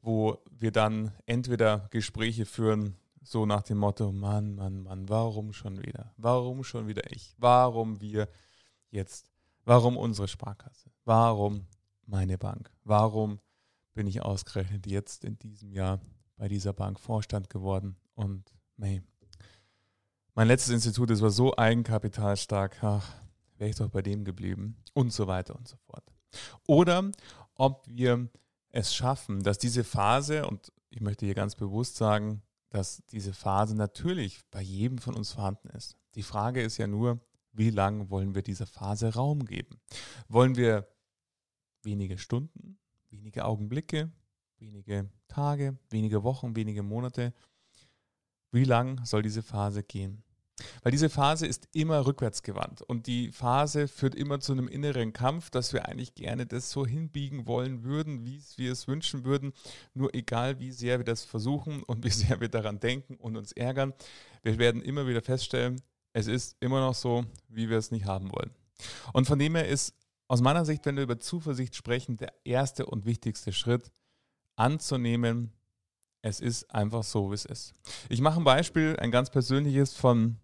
wo 0.02 0.40
wir 0.50 0.72
dann 0.72 1.12
entweder 1.26 1.88
Gespräche 1.92 2.46
führen, 2.46 2.96
so 3.31 3.46
nach 3.46 3.63
dem 3.63 3.77
Motto, 3.77 4.12
Mann, 4.12 4.55
Mann, 4.55 4.84
Mann, 4.84 5.10
warum 5.10 5.53
schon 5.53 5.81
wieder? 5.84 6.13
Warum 6.17 6.63
schon 6.63 6.88
wieder 6.88 7.12
ich? 7.12 7.36
Warum 7.38 8.01
wir 8.01 8.27
jetzt? 8.89 9.31
Warum 9.65 9.98
unsere 9.98 10.27
Sparkasse? 10.27 10.91
Warum 11.03 11.67
meine 12.05 12.38
Bank? 12.38 12.72
Warum 12.84 13.39
bin 13.98 14.07
ich 14.07 14.22
ausgerechnet 14.22 14.86
jetzt 14.86 15.25
in 15.25 15.39
diesem 15.39 15.72
Jahr 15.72 16.00
bei 16.38 16.48
dieser 16.48 16.72
Bank 16.72 17.00
Vorstand 17.00 17.50
geworden. 17.50 17.98
Und 18.13 18.53
hey, 18.79 19.01
mein 20.36 20.48
letztes 20.48 20.72
Institut, 20.72 21.10
das 21.10 21.22
war 21.22 21.31
so 21.31 21.57
eigenkapitalstark, 21.57 22.84
ach, 22.84 23.12
wäre 23.57 23.72
ich 23.72 23.75
doch 23.75 23.89
bei 23.89 24.03
dem 24.03 24.24
geblieben 24.24 24.77
und 24.93 25.12
so 25.12 25.25
weiter 25.27 25.55
und 25.55 25.67
so 25.67 25.77
fort. 25.77 26.03
Oder 26.67 27.12
ob 27.55 27.88
wir 27.88 28.29
es 28.69 28.93
schaffen, 28.93 29.41
dass 29.41 29.57
diese 29.57 29.84
Phase, 29.84 30.46
und 30.46 30.72
ich 30.91 31.01
möchte 31.01 31.25
hier 31.25 31.34
ganz 31.36 31.55
bewusst 31.55 31.96
sagen, 31.96 32.43
dass 32.70 33.04
diese 33.12 33.34
Phase 33.34 33.76
natürlich 33.76 34.42
bei 34.52 34.62
jedem 34.62 34.98
von 34.98 35.16
uns 35.16 35.32
vorhanden 35.32 35.70
ist. 35.70 35.98
Die 36.16 36.24
Frage 36.24 36.62
ist 36.62 36.78
ja 36.78 36.88
nur, 36.88 37.20
wie 37.54 37.70
lange 37.70 38.10
wollen 38.10 38.36
wir 38.36 38.42
dieser 38.42 38.68
Phase 38.68 39.14
Raum 39.14 39.46
geben? 39.46 39.80
Wollen 40.28 40.56
wir 40.56 40.88
wenige 41.84 42.18
Stunden? 42.18 42.78
wenige 43.10 43.46
Augenblicke, 43.46 44.12
wenige 44.58 45.10
Tage, 45.28 45.78
wenige 45.90 46.24
Wochen, 46.24 46.56
wenige 46.56 46.84
Monate. 46.84 47.34
Wie 48.52 48.64
lang 48.64 49.04
soll 49.06 49.22
diese 49.22 49.44
Phase 49.44 49.84
gehen? 49.84 50.24
Weil 50.82 50.92
diese 50.92 51.10
Phase 51.10 51.46
ist 51.46 51.68
immer 51.74 52.06
rückwärtsgewandt 52.06 52.82
und 52.82 53.08
die 53.08 53.32
Phase 53.32 53.88
führt 53.88 54.16
immer 54.16 54.40
zu 54.40 54.54
einem 54.54 54.68
inneren 54.68 55.14
Kampf, 55.14 55.50
dass 55.50 55.74
wir 55.74 55.88
eigentlich 55.88 56.16
gerne 56.16 56.46
das 56.46 56.72
so 56.72 56.86
hinbiegen 56.86 57.46
wollen 57.46 57.84
würden, 57.84 58.26
wie 58.26 58.42
wir 58.56 58.72
es 58.72 58.88
wünschen 58.88 59.24
würden. 59.24 59.54
Nur 59.94 60.14
egal, 60.16 60.60
wie 60.60 60.72
sehr 60.72 61.00
wir 61.00 61.06
das 61.06 61.24
versuchen 61.24 61.84
und 61.88 62.04
wie 62.04 62.10
sehr 62.10 62.40
wir 62.40 62.50
daran 62.50 62.80
denken 62.80 63.16
und 63.16 63.38
uns 63.38 63.52
ärgern, 63.52 63.94
wir 64.44 64.58
werden 64.58 64.82
immer 64.82 65.08
wieder 65.08 65.22
feststellen, 65.22 65.82
es 66.14 66.28
ist 66.28 66.56
immer 66.60 66.80
noch 66.80 66.96
so, 66.96 67.26
wie 67.50 67.70
wir 67.70 67.78
es 67.78 67.92
nicht 67.92 68.06
haben 68.06 68.32
wollen. 68.32 68.52
Und 69.14 69.28
von 69.28 69.38
dem 69.38 69.56
her 69.56 69.68
ist 69.68 69.94
aus 70.28 70.42
meiner 70.42 70.66
Sicht, 70.66 70.86
wenn 70.86 70.96
wir 70.96 71.04
über 71.04 71.20
Zuversicht 71.20 71.76
sprechen, 71.76 72.18
der 72.18 72.34
erste 72.44 72.86
und 72.86 73.06
wichtigste 73.06 73.54
Schritt 73.54 73.92
anzunehmen, 74.56 75.54
es 76.22 76.40
ist 76.40 76.74
einfach 76.74 77.04
so, 77.04 77.30
wie 77.30 77.36
es 77.36 77.46
ist. 77.46 77.74
Ich 78.10 78.22
mache 78.22 78.40
ein 78.40 78.44
Beispiel, 78.44 78.98
ein 79.00 79.12
ganz 79.12 79.30
persönliches 79.30 79.94
von 79.94 80.38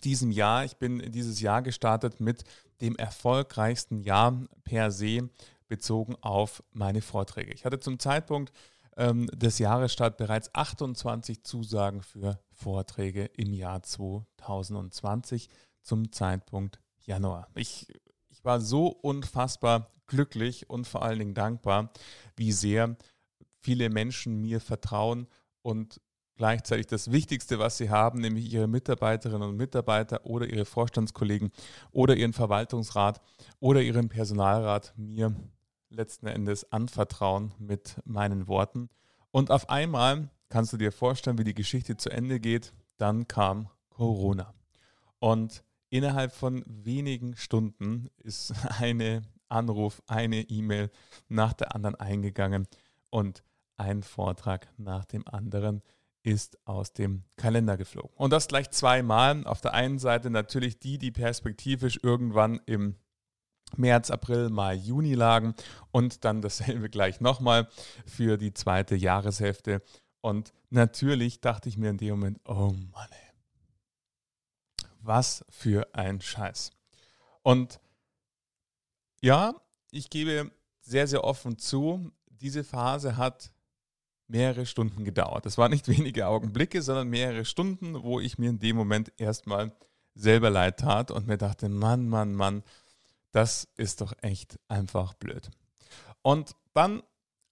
diesem 0.00 0.30
Jahr. 0.30 0.64
Ich 0.64 0.76
bin 0.76 1.10
dieses 1.12 1.40
Jahr 1.40 1.62
gestartet 1.62 2.20
mit 2.20 2.44
dem 2.80 2.96
erfolgreichsten 2.96 4.00
Jahr 4.00 4.46
per 4.64 4.90
se 4.90 5.28
bezogen 5.68 6.16
auf 6.20 6.62
meine 6.72 7.02
Vorträge. 7.02 7.52
Ich 7.52 7.64
hatte 7.64 7.78
zum 7.78 7.98
Zeitpunkt 7.98 8.52
ähm, 8.96 9.26
des 9.28 9.58
Jahresstarts 9.58 10.16
bereits 10.16 10.54
28 10.54 11.44
Zusagen 11.44 12.02
für 12.02 12.40
Vorträge 12.52 13.26
im 13.36 13.52
Jahr 13.52 13.82
2020 13.82 15.48
zum 15.82 16.10
Zeitpunkt 16.12 16.80
Januar. 17.04 17.48
Ich 17.54 17.86
ich 18.40 18.44
war 18.46 18.60
so 18.62 18.86
unfassbar 18.86 19.90
glücklich 20.06 20.70
und 20.70 20.86
vor 20.86 21.02
allen 21.02 21.18
Dingen 21.18 21.34
dankbar, 21.34 21.92
wie 22.36 22.52
sehr 22.52 22.96
viele 23.60 23.90
Menschen 23.90 24.40
mir 24.40 24.62
vertrauen 24.62 25.26
und 25.60 26.00
gleichzeitig 26.40 26.86
das 26.86 27.12
Wichtigste, 27.12 27.58
was 27.58 27.76
sie 27.76 27.90
haben, 27.90 28.20
nämlich 28.20 28.50
ihre 28.50 28.66
Mitarbeiterinnen 28.66 29.50
und 29.50 29.56
Mitarbeiter 29.56 30.24
oder 30.24 30.46
ihre 30.46 30.64
Vorstandskollegen 30.64 31.50
oder 31.92 32.16
ihren 32.16 32.32
Verwaltungsrat 32.32 33.20
oder 33.60 33.82
ihren 33.82 34.08
Personalrat 34.08 34.94
mir 34.96 35.36
letzten 35.90 36.28
Endes 36.28 36.72
anvertrauen 36.72 37.52
mit 37.58 38.00
meinen 38.04 38.48
Worten. 38.48 38.88
Und 39.30 39.50
auf 39.50 39.68
einmal 39.68 40.30
kannst 40.48 40.72
du 40.72 40.78
dir 40.78 40.92
vorstellen, 40.92 41.36
wie 41.36 41.44
die 41.44 41.54
Geschichte 41.54 41.98
zu 41.98 42.08
Ende 42.10 42.40
geht. 42.40 42.72
Dann 42.96 43.28
kam 43.28 43.68
Corona. 43.90 44.54
Und 45.18 45.62
Innerhalb 45.92 46.32
von 46.32 46.62
wenigen 46.66 47.36
Stunden 47.36 48.10
ist 48.18 48.54
eine 48.78 49.22
Anruf, 49.48 50.00
eine 50.06 50.42
E-Mail 50.42 50.90
nach 51.28 51.52
der 51.52 51.74
anderen 51.74 51.96
eingegangen 51.96 52.68
und 53.10 53.42
ein 53.76 54.04
Vortrag 54.04 54.68
nach 54.78 55.04
dem 55.04 55.26
anderen 55.26 55.82
ist 56.22 56.58
aus 56.66 56.92
dem 56.92 57.24
Kalender 57.36 57.76
geflogen. 57.76 58.10
Und 58.16 58.30
das 58.30 58.48
gleich 58.48 58.70
zweimal. 58.70 59.46
Auf 59.46 59.60
der 59.60 59.74
einen 59.74 59.98
Seite 59.98 60.30
natürlich 60.30 60.78
die, 60.78 60.98
die 60.98 61.10
perspektivisch 61.10 61.98
irgendwann 62.02 62.60
im 62.66 62.96
März, 63.76 64.10
April, 64.10 64.50
Mai, 64.50 64.74
Juni 64.74 65.14
lagen 65.14 65.54
und 65.90 66.24
dann 66.24 66.42
dasselbe 66.42 66.90
gleich 66.90 67.20
nochmal 67.20 67.68
für 68.04 68.36
die 68.36 68.52
zweite 68.52 68.96
Jahreshälfte. 68.96 69.82
Und 70.20 70.52
natürlich 70.68 71.40
dachte 71.40 71.68
ich 71.68 71.78
mir 71.78 71.90
in 71.90 71.98
dem 71.98 72.10
Moment, 72.10 72.40
oh 72.46 72.72
Mann, 72.92 73.08
ey, 73.10 74.86
was 75.00 75.44
für 75.48 75.94
ein 75.94 76.20
Scheiß. 76.20 76.70
Und 77.42 77.80
ja, 79.22 79.54
ich 79.90 80.10
gebe 80.10 80.50
sehr, 80.80 81.06
sehr 81.06 81.24
offen 81.24 81.58
zu, 81.58 82.12
diese 82.26 82.64
Phase 82.64 83.16
hat 83.16 83.52
mehrere 84.30 84.66
Stunden 84.66 85.04
gedauert. 85.04 85.46
Das 85.46 85.58
waren 85.58 85.72
nicht 85.72 85.88
wenige 85.88 86.26
Augenblicke, 86.26 86.82
sondern 86.82 87.08
mehrere 87.08 87.44
Stunden, 87.44 88.02
wo 88.02 88.20
ich 88.20 88.38
mir 88.38 88.50
in 88.50 88.58
dem 88.58 88.76
Moment 88.76 89.12
erstmal 89.18 89.72
selber 90.14 90.50
leid 90.50 90.78
tat 90.78 91.10
und 91.10 91.26
mir 91.26 91.38
dachte, 91.38 91.68
Mann, 91.68 92.08
Mann, 92.08 92.34
Mann, 92.34 92.62
das 93.32 93.68
ist 93.76 94.00
doch 94.00 94.12
echt 94.22 94.58
einfach 94.68 95.14
blöd. 95.14 95.50
Und 96.22 96.54
dann 96.74 97.02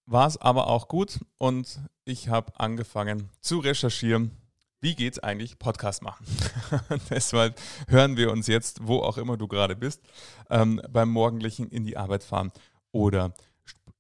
war 0.07 0.27
es 0.27 0.37
aber 0.39 0.69
auch 0.69 0.89
gut 0.89 1.21
und 1.39 1.81
ich 2.05 2.29
habe 2.29 2.59
angefangen 2.59 3.31
zu 3.41 3.59
recherchieren 3.59 4.33
wie 4.81 4.95
geht's 4.95 5.19
eigentlich 5.19 5.59
Podcast 5.59 6.03
machen? 6.03 6.25
Deshalb 7.11 7.61
hören 7.89 8.17
wir 8.17 8.31
uns 8.31 8.47
jetzt, 8.47 8.87
wo 8.87 9.01
auch 9.01 9.19
immer 9.19 9.37
du 9.37 9.49
gerade 9.49 9.75
bist, 9.75 10.01
ähm, 10.51 10.81
beim 10.89 11.11
morgendlichen 11.11 11.69
in 11.69 11.85
die 11.85 11.97
Arbeit 11.97 12.23
fahren 12.23 12.53
oder 12.93 13.33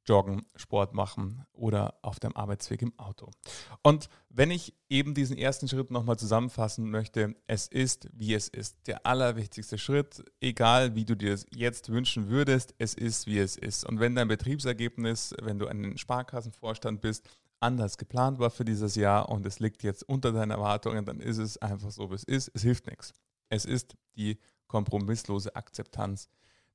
joggen, 0.09 0.47
Sport 0.57 0.95
machen 0.95 1.45
oder 1.53 1.99
auf 2.03 2.19
deinem 2.19 2.37
Arbeitsweg 2.37 2.83
im 2.83 2.99
Auto. 2.99 3.31
Und 3.83 4.09
wenn 4.31 4.51
ich 4.51 4.75
eben 4.89 5.15
diesen 5.15 5.37
ersten 5.37 5.69
Schritt 5.69 5.91
nochmal 5.91 6.19
zusammenfassen 6.19 6.91
möchte, 6.91 7.35
es 7.47 7.67
ist, 7.67 8.09
wie 8.13 8.35
es 8.35 8.49
ist. 8.49 8.77
Der 8.87 9.07
allerwichtigste 9.07 9.79
Schritt, 9.79 10.25
egal 10.41 10.95
wie 10.95 11.05
du 11.05 11.17
dir 11.17 11.35
es 11.35 11.47
jetzt 11.55 11.91
wünschen 11.91 12.29
würdest, 12.29 12.75
es 12.79 12.95
ist, 12.95 13.27
wie 13.27 13.39
es 13.39 13.57
ist. 13.57 13.85
Und 13.85 14.01
wenn 14.01 14.15
dein 14.15 14.29
Betriebsergebnis, 14.29 15.35
wenn 15.43 15.59
du 15.59 15.67
ein 15.67 15.99
Sparkassenvorstand 15.99 17.01
bist, 17.01 17.29
anders 17.61 17.99
geplant 17.99 18.39
war 18.39 18.51
für 18.51 18.65
dieses 18.65 18.95
Jahr 18.95 19.29
und 19.29 19.45
es 19.45 19.59
liegt 19.59 19.83
jetzt 19.83 20.09
unter 20.09 20.33
deinen 20.33 20.53
Erwartungen, 20.53 21.05
dann 21.05 21.21
ist 21.21 21.39
es 21.39 21.59
einfach 21.59 21.91
so, 21.91 22.11
wie 22.11 22.15
es 22.15 22.25
ist. 22.25 22.51
Es 22.55 22.63
hilft 22.63 22.87
nichts. 22.87 23.13
Es 23.49 23.65
ist 23.65 23.97
die 24.17 24.39
kompromisslose 24.69 25.57
Akzeptanz, 25.57 26.29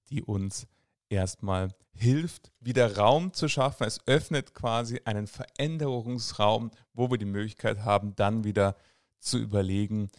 die 0.10 0.24
uns 0.24 0.68
erstmal 1.10 1.70
hilft, 1.94 2.52
wieder 2.60 2.98
Raum 2.98 3.34
zu 3.34 3.48
schaffen. 3.48 3.86
Es 3.86 4.06
öffnet 4.08 4.54
quasi 4.54 5.02
einen 5.06 5.28
Veränderungsraum, 5.28 6.72
wo 6.94 7.12
wir 7.12 7.18
die 7.18 7.26
Möglichkeit 7.26 7.80
haben, 7.80 8.16
dann 8.16 8.44
wieder 8.44 8.76
zu 9.20 9.38
überlegen, 9.38 10.10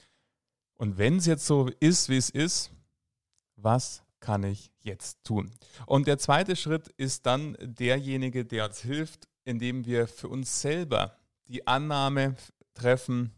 und 0.76 0.98
wenn 0.98 1.16
es 1.16 1.26
jetzt 1.26 1.46
so 1.46 1.68
ist, 1.80 2.08
wie 2.08 2.16
es 2.16 2.30
ist, 2.30 2.70
was 3.56 4.02
kann 4.20 4.42
ich 4.42 4.72
jetzt 4.80 5.22
tun? 5.24 5.52
Und 5.86 6.06
der 6.06 6.18
zweite 6.18 6.56
Schritt 6.56 6.88
ist 6.96 7.26
dann 7.26 7.56
derjenige, 7.60 8.44
der 8.44 8.66
uns 8.66 8.80
hilft, 8.80 9.28
indem 9.44 9.84
wir 9.84 10.08
für 10.08 10.28
uns 10.28 10.60
selber 10.60 11.16
die 11.46 11.66
Annahme 11.66 12.36
treffen, 12.74 13.32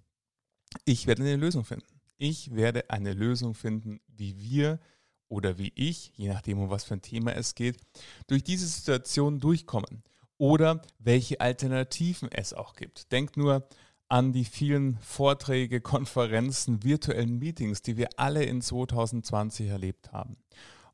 ich 0.85 1.07
werde 1.07 1.23
eine 1.23 1.37
Lösung 1.37 1.65
finden. 1.65 2.01
Ich 2.19 2.55
werde 2.55 2.89
eine 2.91 3.13
Lösung 3.13 3.55
finden, 3.55 4.01
wie 4.07 4.39
wir 4.39 4.79
oder 5.29 5.59
wie 5.59 5.73
ich, 5.75 6.13
je 6.17 6.29
nachdem, 6.29 6.59
um 6.59 6.71
was 6.71 6.85
für 6.85 6.95
ein 6.95 7.03
Thema 7.03 7.33
es 7.33 7.55
geht, 7.55 7.79
durch 8.27 8.45
diese 8.45 8.67
Situation 8.67 9.41
durchkommen 9.41 10.03
oder 10.39 10.83
welche 10.99 11.41
Alternativen 11.41 12.31
es 12.31 12.53
auch 12.53 12.75
gibt. 12.75 13.11
Denkt 13.13 13.37
nur 13.37 13.69
an 14.09 14.33
die 14.33 14.45
vielen 14.45 14.99
Vorträge, 14.99 15.81
Konferenzen, 15.81 16.85
virtuellen 16.85 17.39
Meetings, 17.39 17.83
die 17.83 17.97
wir 17.97 18.09
alle 18.17 18.45
in 18.45 18.63
2020 18.63 19.69
erlebt 19.69 20.13
haben. 20.13 20.37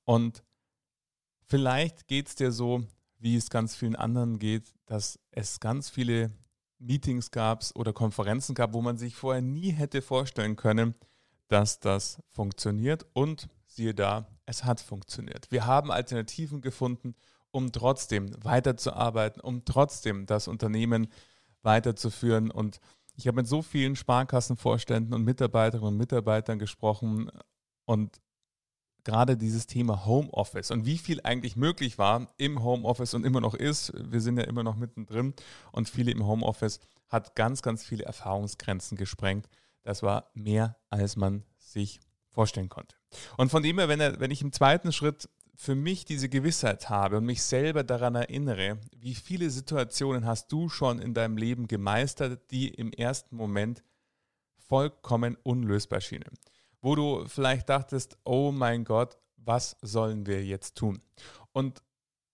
Und 0.04 0.42
vielleicht 1.46 2.08
geht 2.08 2.28
es 2.28 2.34
dir 2.34 2.52
so, 2.52 2.84
wie 3.18 3.36
es 3.36 3.50
ganz 3.50 3.76
vielen 3.76 3.96
anderen 3.96 4.38
geht, 4.38 4.72
dass 4.86 5.18
es 5.30 5.60
ganz 5.60 5.90
viele 5.90 6.32
Meetings 6.78 7.30
gab 7.30 7.64
oder 7.74 7.92
Konferenzen 7.92 8.54
gab, 8.54 8.72
wo 8.72 8.82
man 8.82 8.96
sich 8.96 9.14
vorher 9.14 9.42
nie 9.42 9.70
hätte 9.70 10.02
vorstellen 10.02 10.56
können, 10.56 10.94
dass 11.48 11.80
das 11.80 12.20
funktioniert. 12.30 13.06
Und 13.12 13.48
siehe 13.74 13.94
da, 13.94 14.26
es 14.46 14.64
hat 14.64 14.80
funktioniert. 14.80 15.50
Wir 15.50 15.66
haben 15.66 15.90
Alternativen 15.90 16.60
gefunden, 16.60 17.14
um 17.50 17.72
trotzdem 17.72 18.30
weiterzuarbeiten, 18.42 19.40
um 19.40 19.64
trotzdem 19.64 20.26
das 20.26 20.48
Unternehmen 20.48 21.08
weiterzuführen. 21.62 22.50
Und 22.50 22.80
ich 23.14 23.26
habe 23.26 23.36
mit 23.36 23.46
so 23.46 23.62
vielen 23.62 23.96
Sparkassenvorständen 23.96 25.14
und 25.14 25.24
Mitarbeiterinnen 25.24 25.88
und 25.88 25.96
Mitarbeitern 25.96 26.58
gesprochen 26.58 27.30
und 27.84 28.20
gerade 29.04 29.36
dieses 29.36 29.66
Thema 29.66 30.06
Homeoffice 30.06 30.70
und 30.70 30.86
wie 30.86 30.98
viel 30.98 31.20
eigentlich 31.24 31.56
möglich 31.56 31.98
war 31.98 32.32
im 32.36 32.62
Homeoffice 32.62 33.14
und 33.14 33.26
immer 33.26 33.40
noch 33.40 33.54
ist. 33.54 33.92
Wir 33.96 34.20
sind 34.20 34.38
ja 34.38 34.44
immer 34.44 34.62
noch 34.62 34.76
mittendrin 34.76 35.34
und 35.72 35.88
viele 35.88 36.12
im 36.12 36.26
Homeoffice 36.26 36.80
hat 37.08 37.34
ganz, 37.34 37.62
ganz 37.62 37.84
viele 37.84 38.04
Erfahrungsgrenzen 38.04 38.96
gesprengt. 38.96 39.48
Das 39.82 40.02
war 40.02 40.30
mehr, 40.34 40.76
als 40.88 41.16
man 41.16 41.44
sich 41.58 42.00
vorstellen 42.32 42.68
konnte. 42.68 42.96
Und 43.36 43.50
von 43.50 43.62
dem 43.62 43.78
her, 43.78 43.88
wenn, 43.88 44.00
er, 44.00 44.18
wenn 44.20 44.30
ich 44.30 44.42
im 44.42 44.52
zweiten 44.52 44.92
Schritt 44.92 45.28
für 45.54 45.74
mich 45.74 46.04
diese 46.04 46.28
Gewissheit 46.28 46.88
habe 46.88 47.18
und 47.18 47.26
mich 47.26 47.42
selber 47.42 47.84
daran 47.84 48.14
erinnere, 48.14 48.78
wie 48.96 49.14
viele 49.14 49.50
Situationen 49.50 50.26
hast 50.26 50.50
du 50.50 50.68
schon 50.68 50.98
in 50.98 51.14
deinem 51.14 51.36
Leben 51.36 51.68
gemeistert, 51.68 52.50
die 52.50 52.68
im 52.68 52.92
ersten 52.92 53.36
Moment 53.36 53.84
vollkommen 54.56 55.36
unlösbar 55.42 56.00
schienen 56.00 56.38
wo 56.82 56.96
du 56.96 57.24
vielleicht 57.26 57.68
dachtest, 57.68 58.18
oh 58.24 58.50
mein 58.50 58.84
Gott, 58.84 59.16
was 59.36 59.76
sollen 59.80 60.26
wir 60.26 60.44
jetzt 60.44 60.76
tun? 60.76 61.00
Und 61.52 61.82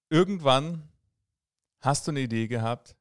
irgendwann 0.09 0.89
hast 1.81 2.07
du 2.07 2.11
eine 2.11 2.21
Idee 2.21 2.49
gehabt, 2.49 2.97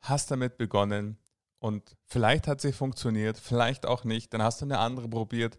hast 0.00 0.30
damit 0.30 0.56
begonnen 0.56 1.18
und 1.58 1.96
vielleicht 2.06 2.48
hat 2.48 2.60
sie 2.60 2.72
funktioniert, 2.72 3.38
vielleicht 3.38 3.86
auch 3.86 4.04
nicht, 4.04 4.32
dann 4.32 4.42
hast 4.42 4.60
du 4.60 4.64
eine 4.64 4.78
andere 4.78 5.08
probiert 5.08 5.58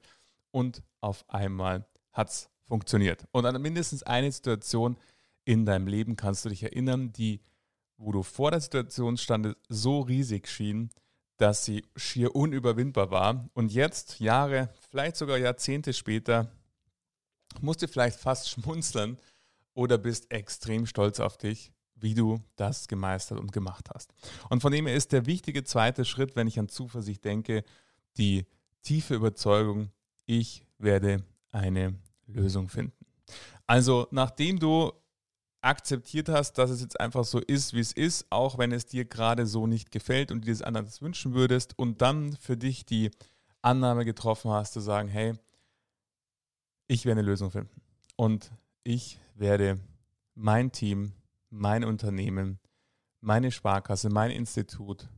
und 0.51 0.84
auf 1.01 1.25
einmal 1.30 1.88
hat 2.12 2.30
es 2.30 2.50
funktioniert. 2.63 3.25
Und 3.32 3.46
an 3.46 3.62
mindestens 3.62 4.04
eine 4.04 4.32
Situation 4.32 4.98
in 5.46 5.66
deinem 5.66 5.88
Leben 5.88 6.16
kannst 6.16 6.46
du 6.46 6.50
dich 6.50 6.63
erinnern, 6.63 7.13
die, 7.13 7.42
wo 7.98 8.12
du 8.12 8.24
vor 8.24 8.51
der 8.51 8.60
Situation 8.60 9.18
standest, 9.18 9.58
so 9.70 10.01
riesig 10.01 10.48
schien, 10.48 10.89
dass 11.38 11.63
sie 11.63 11.86
schier 11.96 12.36
unüberwindbar 12.36 13.12
war. 13.12 13.50
Und 13.54 13.72
jetzt, 13.72 14.20
Jahre, 14.20 14.70
vielleicht 14.89 15.16
sogar 15.16 15.38
Jahrzehnte 15.38 15.94
später, 15.94 16.51
musst 17.62 17.82
du 17.82 17.88
vielleicht 17.88 18.20
fast 18.20 18.50
schmunzeln 18.50 19.18
oder 19.74 19.98
bist 19.98 20.32
extrem 20.32 20.86
stolz 20.86 21.20
auf 21.20 21.38
dich, 21.38 21.72
wie 21.96 22.13
du 22.13 22.44
das 22.56 22.88
gemeistert 22.88 23.39
und 23.39 23.51
gemacht 23.51 23.89
hast. 23.94 24.13
Und 24.50 24.62
von 24.62 24.72
dem 24.72 24.88
her 24.88 24.96
ist 24.96 25.12
der 25.12 25.25
wichtige 25.25 25.63
zweite 25.63 26.04
Schritt, 26.04 26.36
wenn 26.36 26.48
ich 26.48 26.60
an 26.60 26.68
Zuversicht 26.70 27.24
denke, 27.24 27.63
die 28.18 28.46
tiefe 28.82 29.16
Überzeugung, 29.16 29.92
ich 30.27 30.63
werde 30.77 31.24
eine 31.51 31.96
Lösung 32.27 32.69
finden. 32.69 32.93
Also 33.65 34.07
nachdem 34.12 34.60
du 34.60 34.91
akzeptiert 35.62 36.29
hast, 36.29 36.53
dass 36.53 36.69
es 36.69 36.81
jetzt 36.81 37.00
einfach 37.00 37.25
so 37.25 37.39
ist, 37.39 37.74
wie 37.74 37.79
es 37.79 37.91
ist, 37.91 38.27
auch 38.29 38.57
wenn 38.57 38.72
es 38.72 38.86
dir 38.86 39.05
gerade 39.05 39.46
so 39.48 39.65
nicht 39.65 39.91
gefällt 39.91 40.31
und 40.31 40.46
dir 40.46 40.51
das 40.51 40.62
anders 40.62 41.01
wünschen 41.01 41.34
würdest 41.34 41.77
und 41.77 42.01
dann 42.01 42.34
für 42.34 42.55
dich 42.55 42.86
die 42.86 43.10
Annahme 43.62 44.05
getroffen 44.05 44.51
hast, 44.51 44.74
zu 44.74 44.79
sagen, 44.79 45.10
hey, 45.10 45.34
ich 46.88 47.05
werde 47.05 47.19
eine 47.19 47.27
Lösung 47.27 47.51
finden 47.51 47.81
und 48.15 48.51
ich 48.84 49.19
werde 49.36 49.79
mein 50.36 50.72
Team, 50.72 51.13
mein 51.50 51.84
Unternehmen, 51.84 52.60
meine 53.19 53.51
Sparkasse, 53.51 54.10
mein 54.10 54.31
Institut, 54.31 55.10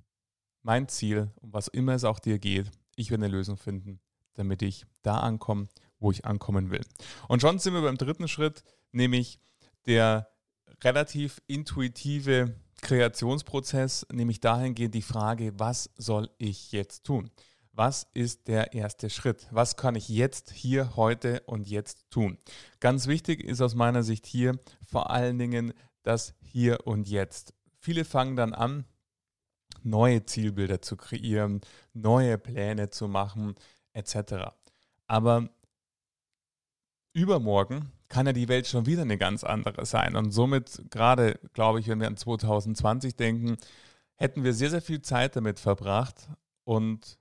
mein 0.64 0.88
Ziel, 0.88 1.32
um 1.36 1.54
was 1.54 1.68
immer 1.68 1.94
es 1.94 2.06
auch 2.06 2.20
dir 2.20 2.40
geht, 2.40 2.72
ich 2.96 3.12
werde 3.12 3.26
eine 3.26 3.36
Lösung 3.36 3.58
finden, 3.58 4.00
damit 4.36 4.62
ich 4.62 4.86
da 5.02 5.20
ankomme, 5.20 5.68
wo 6.00 6.12
ich 6.12 6.26
ankommen 6.26 6.72
will. 6.72 6.86
Und 7.28 7.42
schon 7.42 7.60
sind 7.60 7.74
wir 7.74 7.82
beim 7.82 7.98
dritten 7.98 8.28
Schritt, 8.28 8.64
nämlich 8.92 9.40
der 9.86 10.30
relativ 10.84 11.42
intuitive 11.48 12.56
Kreationsprozess, 12.82 14.08
nämlich 14.12 14.40
dahingehend 14.40 14.96
die 14.96 15.02
Frage, 15.02 15.54
was 15.60 15.90
soll 15.98 16.30
ich 16.38 16.72
jetzt 16.72 17.04
tun? 17.04 17.30
Was 17.74 18.08
ist 18.14 18.48
der 18.48 18.74
erste 18.74 19.10
Schritt? 19.10 19.48
Was 19.52 19.78
kann 19.78 19.96
ich 19.96 20.10
jetzt, 20.10 20.52
hier, 20.52 20.96
heute 20.96 21.42
und 21.46 21.68
jetzt 21.68 22.10
tun? 22.10 22.38
Ganz 22.80 23.08
wichtig 23.08 23.42
ist 23.44 23.62
aus 23.62 23.76
meiner 23.76 24.04
Sicht 24.04 24.26
hier 24.26 24.60
vor 24.86 25.12
allen 25.12 25.38
Dingen 25.38 25.74
das 26.04 26.34
Hier 26.42 26.88
und 26.88 27.08
Jetzt. 27.08 27.54
Viele 27.78 28.04
fangen 28.04 28.36
dann 28.36 28.54
an, 28.54 28.86
neue 29.84 30.26
Zielbilder 30.26 30.82
zu 30.82 30.98
kreieren, 30.98 31.62
neue 31.94 32.38
Pläne 32.38 32.90
zu 32.90 33.08
machen, 33.08 33.56
etc. 33.94 34.52
Aber 35.08 35.50
übermorgen 37.14 37.92
kann 38.08 38.26
ja 38.26 38.34
die 38.34 38.48
Welt 38.48 38.68
schon 38.68 38.86
wieder 38.86 39.04
eine 39.04 39.18
ganz 39.18 39.44
andere 39.44 39.86
sein. 39.86 40.16
Und 40.16 40.32
somit, 40.32 40.84
gerade 40.90 41.40
glaube 41.54 41.80
ich, 41.80 41.88
wenn 41.88 42.00
wir 42.00 42.08
an 42.08 42.18
2020 42.18 43.16
denken, 43.16 43.58
hätten 44.16 44.44
wir 44.44 44.54
sehr, 44.54 44.70
sehr 44.70 44.82
viel 44.82 45.02
Zeit 45.02 45.36
damit 45.36 45.60
verbracht 45.60 46.30
und 46.64 47.18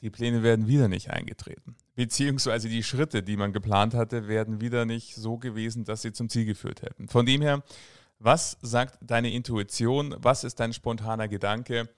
die 0.00 0.10
Pläne 0.10 0.42
werden 0.42 0.66
wieder 0.66 0.88
nicht 0.88 1.10
eingetreten. 1.10 1.76
Beziehungsweise 1.94 2.68
die 2.68 2.82
Schritte, 2.82 3.22
die 3.22 3.36
man 3.36 3.52
geplant 3.52 3.94
hatte, 3.94 4.26
werden 4.26 4.60
wieder 4.60 4.84
nicht 4.84 5.14
so 5.14 5.38
gewesen, 5.38 5.84
dass 5.84 6.02
sie 6.02 6.12
zum 6.12 6.28
Ziel 6.28 6.44
geführt 6.44 6.82
hätten. 6.82 7.08
Von 7.08 7.24
dem 7.24 7.42
her, 7.42 7.62
was 8.18 8.56
sagt 8.62 8.98
deine 9.02 9.32
Intuition? 9.32 10.16
Was 10.18 10.42
ist 10.44 10.58
dein 10.58 10.72
spontaner 10.72 11.28
Gedanke? 11.28 11.88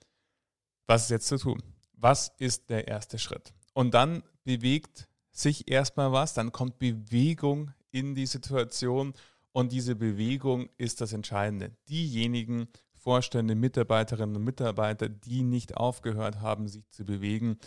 Was 0.87 1.05
ist 1.05 1.11
jetzt 1.11 1.29
zu 1.29 1.39
tun? 1.39 1.63
Was 1.95 2.33
ist 2.39 2.69
der 2.69 2.89
erste 2.89 3.19
Schritt? 3.19 3.55
Und 3.75 3.93
dann 3.93 4.23
bewegt 4.45 5.09
sich 5.31 5.71
erstmal 5.71 6.13
was, 6.13 6.33
dann 6.33 6.53
kommt 6.53 6.79
Bewegung 6.79 7.73
in 7.91 8.15
die 8.15 8.27
Situation 8.27 9.15
und 9.53 9.73
diese 9.73 9.95
Bewegung 9.97 10.69
ist 10.79 11.01
das 11.01 11.13
Entscheidende. 11.13 11.77
Diejenigen 11.89 12.69
Vorstände, 12.95 13.55
Mitarbeiterinnen 13.55 14.37
und 14.37 14.45
Mitarbeiter, 14.45 15.09
die 15.09 15.43
nicht 15.43 15.77
aufgehört 15.77 16.41
haben, 16.41 16.69
sich 16.69 16.89
zu 16.91 17.05
bewegen, 17.05 17.59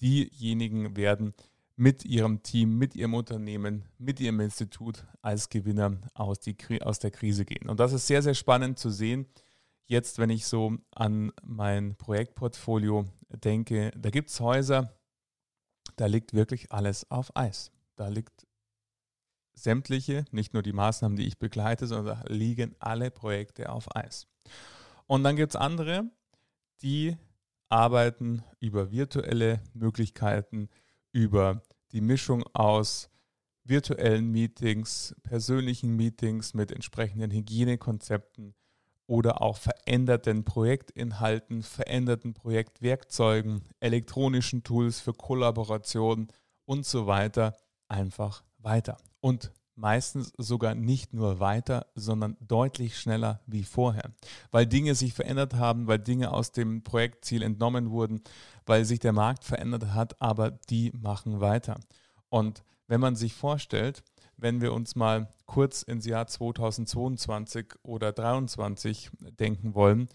diejenigen 0.00 0.96
werden 0.96 1.34
mit 1.74 2.04
ihrem 2.04 2.42
Team, 2.42 2.78
mit 2.78 2.94
ihrem 2.94 3.14
Unternehmen, 3.14 3.84
mit 3.98 4.20
ihrem 4.20 4.40
Institut 4.40 5.04
als 5.20 5.48
Gewinner 5.48 5.98
aus, 6.14 6.40
die, 6.40 6.56
aus 6.82 6.98
der 6.98 7.10
Krise 7.10 7.44
gehen. 7.44 7.68
Und 7.68 7.80
das 7.80 7.92
ist 7.92 8.06
sehr, 8.06 8.22
sehr 8.22 8.34
spannend 8.34 8.78
zu 8.78 8.90
sehen. 8.90 9.26
Jetzt, 9.84 10.18
wenn 10.18 10.30
ich 10.30 10.46
so 10.46 10.76
an 10.94 11.32
mein 11.42 11.96
Projektportfolio 11.96 13.04
denke, 13.28 13.90
da 13.96 14.10
gibt 14.10 14.30
es 14.30 14.40
Häuser, 14.40 14.90
da 15.96 16.06
liegt 16.06 16.34
wirklich 16.34 16.72
alles 16.72 17.10
auf 17.10 17.34
Eis. 17.36 17.70
Da 17.96 18.08
liegt 18.08 18.46
sämtliche, 19.54 20.24
nicht 20.30 20.52
nur 20.52 20.62
die 20.62 20.72
Maßnahmen, 20.72 21.16
die 21.16 21.26
ich 21.26 21.38
begleite, 21.38 21.86
sondern 21.86 22.18
da 22.18 22.32
liegen 22.32 22.74
alle 22.78 23.10
Projekte 23.10 23.70
auf 23.70 23.94
Eis. 23.96 24.26
Und 25.06 25.24
dann 25.24 25.36
gibt 25.36 25.52
es 25.52 25.56
andere, 25.56 26.10
die 26.82 27.16
arbeiten 27.68 28.44
über 28.60 28.90
virtuelle 28.90 29.62
Möglichkeiten, 29.72 30.68
über 31.12 31.62
die 31.92 32.00
Mischung 32.00 32.44
aus 32.52 33.08
virtuellen 33.64 34.30
Meetings, 34.30 35.14
persönlichen 35.22 35.96
Meetings 35.96 36.54
mit 36.54 36.70
entsprechenden 36.70 37.30
Hygienekonzepten 37.30 38.54
oder 39.06 39.42
auch 39.42 39.56
veränderten 39.56 40.44
Projektinhalten, 40.44 41.62
veränderten 41.62 42.34
Projektwerkzeugen, 42.34 43.62
elektronischen 43.80 44.62
Tools 44.62 45.00
für 45.00 45.14
Kollaboration 45.14 46.28
und 46.64 46.84
so 46.84 47.06
weiter 47.06 47.56
einfach 47.88 48.42
weiter 48.58 48.96
und 49.20 49.52
meistens 49.76 50.32
sogar 50.38 50.74
nicht 50.74 51.12
nur 51.12 51.38
weiter, 51.38 51.86
sondern 51.94 52.36
deutlich 52.40 52.98
schneller 52.98 53.40
wie 53.46 53.62
vorher, 53.62 54.10
weil 54.50 54.66
Dinge 54.66 54.94
sich 54.94 55.12
verändert 55.12 55.54
haben, 55.54 55.86
weil 55.86 55.98
Dinge 55.98 56.32
aus 56.32 56.50
dem 56.52 56.82
Projektziel 56.82 57.42
entnommen 57.42 57.90
wurden, 57.90 58.22
weil 58.64 58.84
sich 58.84 58.98
der 58.98 59.12
Markt 59.12 59.44
verändert 59.44 59.92
hat, 59.92 60.20
aber 60.20 60.50
die 60.50 60.92
machen 60.98 61.40
weiter. 61.40 61.78
Und 62.30 62.64
wenn 62.88 63.00
man 63.00 63.16
sich 63.16 63.34
vorstellt, 63.34 64.02
wenn 64.36 64.60
wir 64.60 64.72
uns 64.72 64.96
mal 64.96 65.28
kurz 65.46 65.82
ins 65.82 66.06
Jahr 66.06 66.26
2022 66.26 67.74
oder 67.82 68.14
2023 68.14 69.10
denken 69.38 69.74
wollen, 69.74 70.08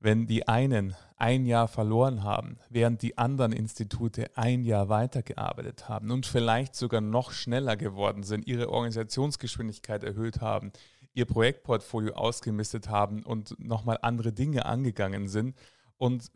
wenn 0.00 0.26
die 0.26 0.46
einen 0.46 0.94
ein 1.16 1.44
Jahr 1.44 1.66
verloren 1.66 2.22
haben, 2.22 2.58
während 2.70 3.02
die 3.02 3.18
anderen 3.18 3.52
Institute 3.52 4.30
ein 4.36 4.62
Jahr 4.62 4.88
weitergearbeitet 4.88 5.88
haben 5.88 6.10
und 6.10 6.26
vielleicht 6.26 6.76
sogar 6.76 7.00
noch 7.00 7.32
schneller 7.32 7.76
geworden 7.76 8.22
sind, 8.22 8.46
ihre 8.46 8.70
Organisationsgeschwindigkeit 8.70 10.04
erhöht 10.04 10.40
haben, 10.40 10.72
ihr 11.14 11.24
Projektportfolio 11.24 12.14
ausgemistet 12.14 12.88
haben 12.88 13.24
und 13.24 13.58
nochmal 13.58 13.98
andere 14.02 14.32
Dinge 14.32 14.66
angegangen 14.66 15.26
sind 15.26 15.56
und 15.96 16.30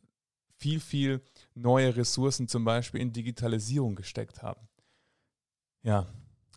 viel, 0.57 0.81
viel 0.81 1.21
neue 1.55 1.97
Ressourcen 1.97 2.49
zum 2.49 2.65
Beispiel 2.65 3.01
in 3.01 3.13
Digitalisierung 3.13 3.95
gesteckt 3.95 4.43
haben. 4.43 4.69
Ja, 5.83 6.07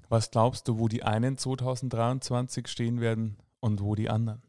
was 0.09 0.31
glaubst 0.31 0.67
du, 0.67 0.79
wo 0.79 0.87
die 0.87 1.03
einen 1.03 1.37
2023 1.37 2.67
stehen 2.67 3.01
werden 3.01 3.37
und 3.59 3.81
wo 3.81 3.95
die 3.95 4.09
anderen? 4.09 4.41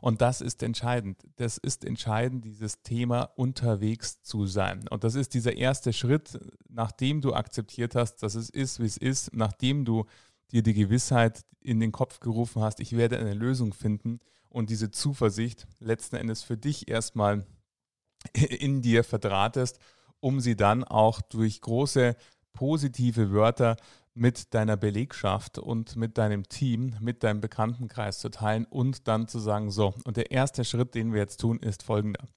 Und 0.00 0.20
das 0.20 0.40
ist 0.40 0.62
entscheidend. 0.62 1.26
Das 1.36 1.58
ist 1.58 1.84
entscheidend, 1.84 2.44
dieses 2.44 2.82
Thema 2.82 3.24
unterwegs 3.36 4.22
zu 4.22 4.46
sein. 4.46 4.86
Und 4.88 5.04
das 5.04 5.14
ist 5.14 5.34
dieser 5.34 5.56
erste 5.56 5.92
Schritt, 5.92 6.38
nachdem 6.68 7.20
du 7.20 7.34
akzeptiert 7.34 7.94
hast, 7.94 8.22
dass 8.22 8.34
es 8.34 8.50
ist, 8.50 8.80
wie 8.80 8.86
es 8.86 8.96
ist, 8.96 9.34
nachdem 9.34 9.84
du 9.84 10.04
dir 10.52 10.62
die 10.62 10.74
Gewissheit 10.74 11.44
in 11.60 11.80
den 11.80 11.92
Kopf 11.92 12.20
gerufen 12.20 12.62
hast, 12.62 12.80
ich 12.80 12.96
werde 12.96 13.18
eine 13.18 13.34
Lösung 13.34 13.72
finden 13.72 14.20
und 14.48 14.70
diese 14.70 14.90
Zuversicht 14.90 15.66
letzten 15.80 16.16
Endes 16.16 16.42
für 16.42 16.56
dich 16.56 16.88
erstmal 16.88 17.44
in 18.32 18.82
dir 18.82 19.04
verdrahtest, 19.04 19.78
um 20.20 20.40
sie 20.40 20.56
dann 20.56 20.84
auch 20.84 21.20
durch 21.20 21.60
große 21.60 22.16
positive 22.52 23.32
Wörter 23.32 23.76
mit 24.14 24.54
deiner 24.54 24.76
Belegschaft 24.76 25.58
und 25.58 25.96
mit 25.96 26.18
deinem 26.18 26.48
Team, 26.48 26.96
mit 27.00 27.24
deinem 27.24 27.40
Bekanntenkreis 27.40 28.20
zu 28.20 28.30
teilen 28.30 28.64
und 28.64 29.08
dann 29.08 29.26
zu 29.26 29.40
sagen, 29.40 29.70
so, 29.70 29.94
und 30.04 30.16
der 30.16 30.30
erste 30.30 30.64
Schritt, 30.64 30.94
den 30.94 31.12
wir 31.12 31.20
jetzt 31.20 31.40
tun, 31.40 31.58
ist 31.58 31.82
folgender. 31.82 32.28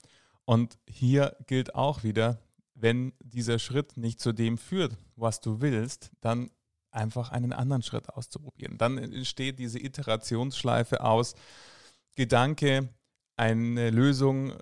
Und 0.45 0.79
hier 0.87 1.37
gilt 1.45 1.75
auch 1.75 2.03
wieder, 2.03 2.39
wenn 2.73 3.13
dieser 3.19 3.59
Schritt 3.59 3.97
nicht 3.97 4.19
zu 4.19 4.33
dem 4.33 4.57
führt, 4.57 4.97
was 5.15 5.39
du 5.39 5.61
willst, 5.61 6.11
dann 6.21 6.49
einfach 6.89 7.31
einen 7.31 7.53
anderen 7.53 7.83
Schritt 7.83 8.09
auszuprobieren. 8.09 8.77
Dann 8.77 8.97
entsteht 8.97 9.59
diese 9.59 9.79
Iterationsschleife 9.79 11.03
aus 11.03 11.35
Gedanke, 12.15 12.89
eine 13.35 13.91
Lösung 13.91 14.53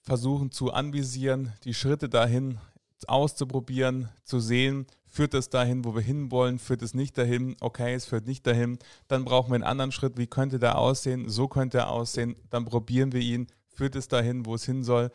versuchen 0.00 0.50
zu 0.50 0.72
anvisieren, 0.72 1.52
die 1.64 1.74
Schritte 1.74 2.08
dahin 2.08 2.58
auszuprobieren, 3.06 4.08
zu 4.24 4.40
sehen, 4.40 4.86
führt 5.12 5.34
es 5.34 5.50
dahin, 5.50 5.84
wo 5.84 5.94
wir 5.94 6.00
hinwollen, 6.00 6.58
führt 6.58 6.80
es 6.80 6.94
nicht 6.94 7.18
dahin, 7.18 7.54
okay, 7.60 7.92
es 7.92 8.06
führt 8.06 8.26
nicht 8.26 8.46
dahin, 8.46 8.78
dann 9.08 9.26
brauchen 9.26 9.50
wir 9.50 9.56
einen 9.56 9.62
anderen 9.62 9.92
Schritt, 9.92 10.16
wie 10.16 10.26
könnte 10.26 10.58
der 10.58 10.78
aussehen, 10.78 11.28
so 11.28 11.48
könnte 11.48 11.78
er 11.78 11.90
aussehen, 11.90 12.34
dann 12.48 12.64
probieren 12.64 13.12
wir 13.12 13.20
ihn, 13.20 13.46
führt 13.68 13.94
es 13.94 14.08
dahin, 14.08 14.46
wo 14.46 14.54
es 14.54 14.64
hin 14.64 14.84
soll, 14.84 15.10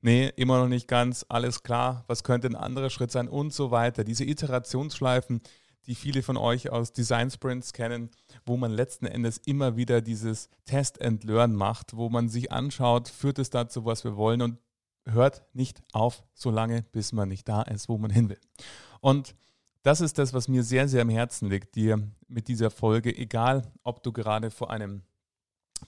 nee, 0.00 0.32
immer 0.36 0.58
noch 0.58 0.68
nicht 0.68 0.88
ganz, 0.88 1.26
alles 1.28 1.62
klar, 1.62 2.04
was 2.06 2.24
könnte 2.24 2.48
ein 2.48 2.56
anderer 2.56 2.88
Schritt 2.88 3.12
sein 3.12 3.28
und 3.28 3.52
so 3.52 3.70
weiter. 3.70 4.02
Diese 4.02 4.24
Iterationsschleifen, 4.24 5.42
die 5.86 5.94
viele 5.94 6.22
von 6.22 6.38
euch 6.38 6.70
aus 6.70 6.94
Design 6.94 7.30
Sprints 7.30 7.74
kennen, 7.74 8.10
wo 8.46 8.56
man 8.56 8.70
letzten 8.70 9.04
Endes 9.04 9.36
immer 9.44 9.76
wieder 9.76 10.00
dieses 10.00 10.48
Test 10.64 11.02
and 11.02 11.24
Learn 11.24 11.54
macht, 11.54 11.94
wo 11.94 12.08
man 12.08 12.30
sich 12.30 12.50
anschaut, 12.50 13.08
führt 13.08 13.38
es 13.38 13.50
dazu, 13.50 13.84
was 13.84 14.04
wir 14.04 14.16
wollen 14.16 14.40
und 14.40 14.58
hört 15.10 15.44
nicht 15.52 15.82
auf, 15.92 16.24
solange 16.34 16.82
bis 16.92 17.12
man 17.12 17.28
nicht 17.28 17.48
da 17.48 17.62
ist, 17.62 17.88
wo 17.88 17.98
man 17.98 18.10
hin 18.10 18.28
will. 18.28 18.40
Und 19.00 19.34
das 19.82 20.00
ist 20.00 20.18
das, 20.18 20.34
was 20.34 20.48
mir 20.48 20.62
sehr, 20.62 20.88
sehr 20.88 21.02
am 21.02 21.08
Herzen 21.08 21.48
liegt, 21.48 21.74
dir 21.74 22.02
mit 22.26 22.48
dieser 22.48 22.70
Folge, 22.70 23.16
egal 23.16 23.70
ob 23.84 24.02
du 24.02 24.12
gerade 24.12 24.50
vor 24.50 24.70
einem 24.70 25.02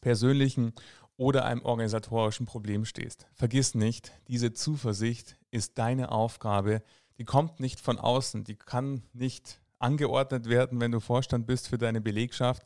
persönlichen 0.01 0.73
oder 1.17 1.45
einem 1.45 1.63
organisatorischen 1.63 2.47
Problem 2.47 2.85
stehst. 2.85 3.27
Vergiss 3.35 3.75
nicht, 3.75 4.13
diese 4.29 4.53
Zuversicht 4.53 5.37
ist 5.51 5.77
deine 5.79 6.13
Aufgabe, 6.13 6.83
die 7.19 7.25
kommt 7.25 7.61
nicht 7.61 7.81
von 7.81 7.99
außen, 7.99 8.45
die 8.45 8.57
kann 8.57 9.03
nicht 9.13 9.61
angeordnet 9.79 10.49
werden, 10.49 10.81
wenn 10.81 10.93
du 10.93 11.01
Vorstand 11.01 11.47
bist 11.47 11.69
für 11.69 11.79
deine 11.79 12.01
Belegschaft. 12.01 12.65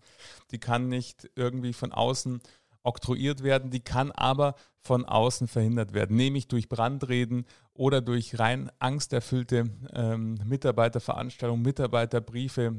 Die 0.50 0.58
kann 0.58 0.88
nicht 0.88 1.30
irgendwie 1.34 1.72
von 1.72 1.92
außen 1.92 2.40
oktroyiert 2.84 3.42
werden, 3.42 3.70
die 3.70 3.80
kann 3.80 4.12
aber 4.12 4.54
von 4.80 5.04
außen 5.04 5.48
verhindert 5.48 5.94
werden, 5.94 6.16
nämlich 6.16 6.46
durch 6.46 6.68
Brandreden 6.68 7.46
oder 7.72 8.00
durch 8.00 8.38
rein 8.38 8.70
angsterfüllte 8.78 9.64
ähm, 9.92 10.38
Mitarbeiterveranstaltungen, 10.44 11.62
Mitarbeiterbriefe 11.62 12.74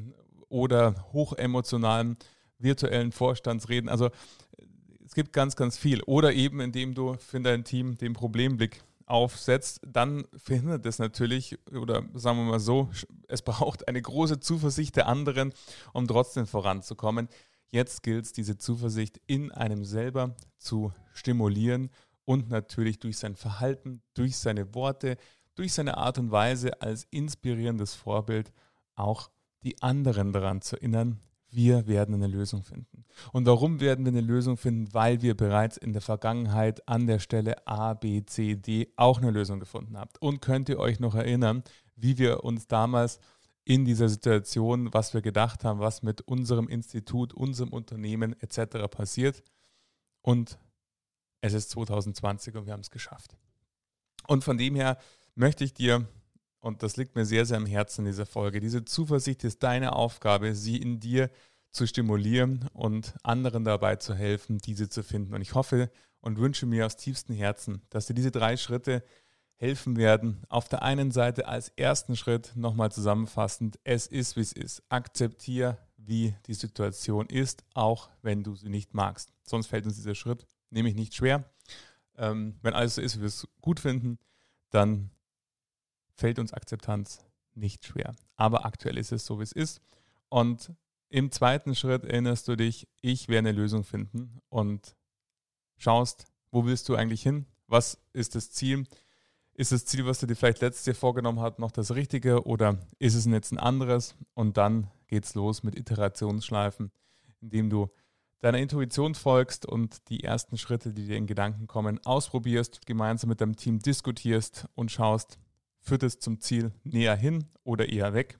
oder 0.47 0.95
hochemotionalen 1.11 2.17
virtuellen 2.59 3.11
Vorstandsreden. 3.11 3.89
Also 3.89 4.09
es 5.03 5.13
gibt 5.13 5.33
ganz, 5.33 5.55
ganz 5.55 5.77
viel. 5.77 6.01
Oder 6.03 6.33
eben, 6.33 6.61
indem 6.61 6.93
du 6.93 7.15
für 7.17 7.41
dein 7.41 7.63
Team 7.63 7.97
den 7.97 8.13
Problemblick 8.13 8.83
aufsetzt, 9.07 9.81
dann 9.85 10.25
verhindert 10.35 10.85
es 10.85 10.99
natürlich, 10.99 11.57
oder 11.71 12.03
sagen 12.13 12.37
wir 12.39 12.51
mal 12.51 12.59
so, 12.59 12.89
es 13.27 13.41
braucht 13.41 13.87
eine 13.87 14.01
große 14.01 14.39
Zuversicht 14.39 14.95
der 14.95 15.07
anderen, 15.07 15.53
um 15.93 16.07
trotzdem 16.07 16.47
voranzukommen. 16.47 17.29
Jetzt 17.75 18.03
gilt 18.03 18.23
es, 18.23 18.31
diese 18.31 18.57
Zuversicht 18.57 19.19
in 19.27 19.51
einem 19.51 19.83
selber 19.83 20.37
zu 20.57 20.93
stimulieren 21.11 21.89
und 22.23 22.49
natürlich 22.49 22.99
durch 22.99 23.17
sein 23.17 23.35
Verhalten, 23.35 24.01
durch 24.13 24.37
seine 24.37 24.73
Worte, 24.73 25.17
durch 25.55 25.73
seine 25.73 25.97
Art 25.97 26.17
und 26.17 26.31
Weise 26.31 26.81
als 26.81 27.05
inspirierendes 27.11 27.93
Vorbild 27.93 28.53
auch 28.95 29.29
die 29.63 29.81
anderen 29.81 30.31
daran 30.31 30.61
zu 30.61 30.77
erinnern, 30.77 31.19
wir 31.51 31.85
werden 31.85 32.15
eine 32.15 32.27
Lösung 32.27 32.63
finden. 32.63 33.03
Und 33.33 33.45
warum 33.45 33.81
werden 33.81 34.05
wir 34.05 34.13
eine 34.13 34.21
Lösung 34.21 34.55
finden? 34.55 34.93
Weil 34.93 35.21
wir 35.21 35.35
bereits 35.35 35.75
in 35.75 35.91
der 35.91 36.01
Vergangenheit 36.01 36.87
an 36.87 37.07
der 37.07 37.19
Stelle 37.19 37.67
A, 37.67 37.93
B, 37.93 38.23
C, 38.25 38.55
D 38.55 38.87
auch 38.95 39.17
eine 39.17 39.31
Lösung 39.31 39.59
gefunden 39.59 39.97
haben. 39.97 40.11
Und 40.21 40.41
könnt 40.41 40.69
ihr 40.69 40.79
euch 40.79 41.01
noch 41.01 41.15
erinnern, 41.15 41.61
wie 41.97 42.17
wir 42.17 42.45
uns 42.45 42.67
damals 42.67 43.19
in 43.65 43.83
dieser 43.83 44.07
Situation, 44.09 44.93
was 44.93 45.13
wir 45.13 45.21
gedacht 45.21 45.63
haben, 45.63 45.79
was 45.79 46.03
mit 46.03 46.21
unserem 46.21 46.69
Institut, 46.69 47.33
unserem 47.33 47.73
Unternehmen 47.73 48.39
etc. 48.39 48.87
passiert? 48.89 49.43
Und 50.21 50.57
es 51.41 51.53
ist 51.53 51.71
2020 51.71 52.55
und 52.55 52.65
wir 52.67 52.73
haben 52.73 52.81
es 52.81 52.91
geschafft. 52.91 53.35
Und 54.27 54.43
von 54.43 54.57
dem 54.57 54.75
her 54.75 54.97
möchte 55.35 55.63
ich 55.63 55.73
dir 55.73 56.07
und 56.59 56.81
das 56.81 56.97
liegt 56.97 57.15
mir 57.15 57.25
sehr, 57.25 57.45
sehr 57.45 57.57
am 57.57 57.67
Herzen 57.67 58.01
in 58.01 58.11
dieser 58.11 58.25
Folge. 58.25 58.59
Diese 58.59 58.85
Zuversicht 58.85 59.43
ist 59.43 59.61
deine 59.61 59.93
Aufgabe, 59.93 60.55
sie 60.55 60.77
in 60.77 60.99
dir 60.99 61.29
zu 61.71 61.85
stimulieren 61.85 62.67
und 62.73 63.13
anderen 63.21 63.63
dabei 63.65 63.97
zu 63.97 64.15
helfen, 64.15 64.57
diese 64.57 64.89
zu 64.89 65.03
finden. 65.03 65.35
Und 65.35 65.41
ich 65.41 65.53
hoffe 65.53 65.91
und 66.21 66.39
wünsche 66.39 66.65
mir 66.65 66.87
aus 66.87 66.95
tiefstem 66.95 67.35
Herzen, 67.35 67.83
dass 67.91 68.07
dir 68.07 68.15
diese 68.15 68.31
drei 68.31 68.57
Schritte 68.57 69.03
helfen 69.57 69.97
werden. 69.97 70.43
Auf 70.49 70.67
der 70.67 70.81
einen 70.81 71.11
Seite 71.11 71.47
als 71.47 71.69
ersten 71.69 72.15
Schritt 72.15 72.51
nochmal 72.55 72.91
zusammenfassend, 72.91 73.79
es 73.83 74.07
ist, 74.07 74.35
wie 74.35 74.41
es 74.41 74.51
ist. 74.51 74.83
Akzeptiere, 74.89 75.77
wie 75.97 76.35
die 76.45 76.53
Situation 76.53 77.27
ist, 77.27 77.63
auch 77.73 78.09
wenn 78.21 78.43
du 78.43 78.55
sie 78.55 78.69
nicht 78.69 78.93
magst. 78.93 79.33
Sonst 79.43 79.67
fällt 79.67 79.85
uns 79.85 79.95
dieser 79.95 80.15
Schritt 80.15 80.45
nämlich 80.69 80.95
nicht 80.95 81.15
schwer. 81.15 81.49
Ähm, 82.17 82.55
wenn 82.61 82.73
alles 82.73 82.95
so 82.95 83.01
ist, 83.01 83.17
wie 83.17 83.21
wir 83.21 83.27
es 83.27 83.47
gut 83.61 83.79
finden, 83.79 84.19
dann 84.69 85.09
fällt 86.15 86.39
uns 86.39 86.53
Akzeptanz 86.53 87.25
nicht 87.53 87.85
schwer. 87.85 88.15
Aber 88.35 88.65
aktuell 88.65 88.97
ist 88.97 89.11
es 89.11 89.25
so, 89.25 89.39
wie 89.39 89.43
es 89.43 89.51
ist. 89.51 89.81
Und 90.29 90.71
im 91.09 91.31
zweiten 91.31 91.75
Schritt 91.75 92.03
erinnerst 92.03 92.47
du 92.47 92.55
dich, 92.55 92.87
ich 93.01 93.29
werde 93.29 93.49
eine 93.49 93.57
Lösung 93.57 93.83
finden 93.83 94.41
und 94.49 94.95
schaust, 95.77 96.25
wo 96.51 96.65
willst 96.65 96.89
du 96.89 96.95
eigentlich 96.95 97.21
hin? 97.21 97.45
Was 97.67 97.99
ist 98.13 98.35
das 98.35 98.51
Ziel? 98.51 98.85
Ist 99.57 99.71
das 99.71 99.85
Ziel, 99.85 100.05
was 100.05 100.19
du 100.19 100.27
dir 100.27 100.35
vielleicht 100.35 100.59
letztes 100.59 100.85
Jahr 100.85 100.95
vorgenommen 100.95 101.39
hast, 101.39 101.59
noch 101.59 101.71
das 101.71 101.95
Richtige 101.95 102.45
oder 102.45 102.77
ist 102.99 103.15
es 103.15 103.25
jetzt 103.25 103.53
ein 103.53 103.57
anderes? 103.57 104.15
Und 104.33 104.57
dann 104.57 104.91
geht 105.07 105.23
es 105.23 105.33
los 105.33 105.63
mit 105.63 105.79
Iterationsschleifen, 105.79 106.91
indem 107.39 107.69
du 107.69 107.87
deiner 108.41 108.57
Intuition 108.57 109.15
folgst 109.15 109.65
und 109.65 110.09
die 110.09 110.25
ersten 110.25 110.57
Schritte, 110.57 110.91
die 110.91 111.07
dir 111.07 111.15
in 111.15 111.25
Gedanken 111.25 111.67
kommen, 111.67 112.05
ausprobierst, 112.05 112.85
gemeinsam 112.85 113.29
mit 113.29 113.39
deinem 113.39 113.55
Team 113.55 113.79
diskutierst 113.79 114.67
und 114.75 114.91
schaust, 114.91 115.39
führt 115.79 116.03
es 116.03 116.19
zum 116.19 116.41
Ziel 116.41 116.73
näher 116.83 117.15
hin 117.15 117.45
oder 117.63 117.87
eher 117.87 118.13
weg 118.13 118.37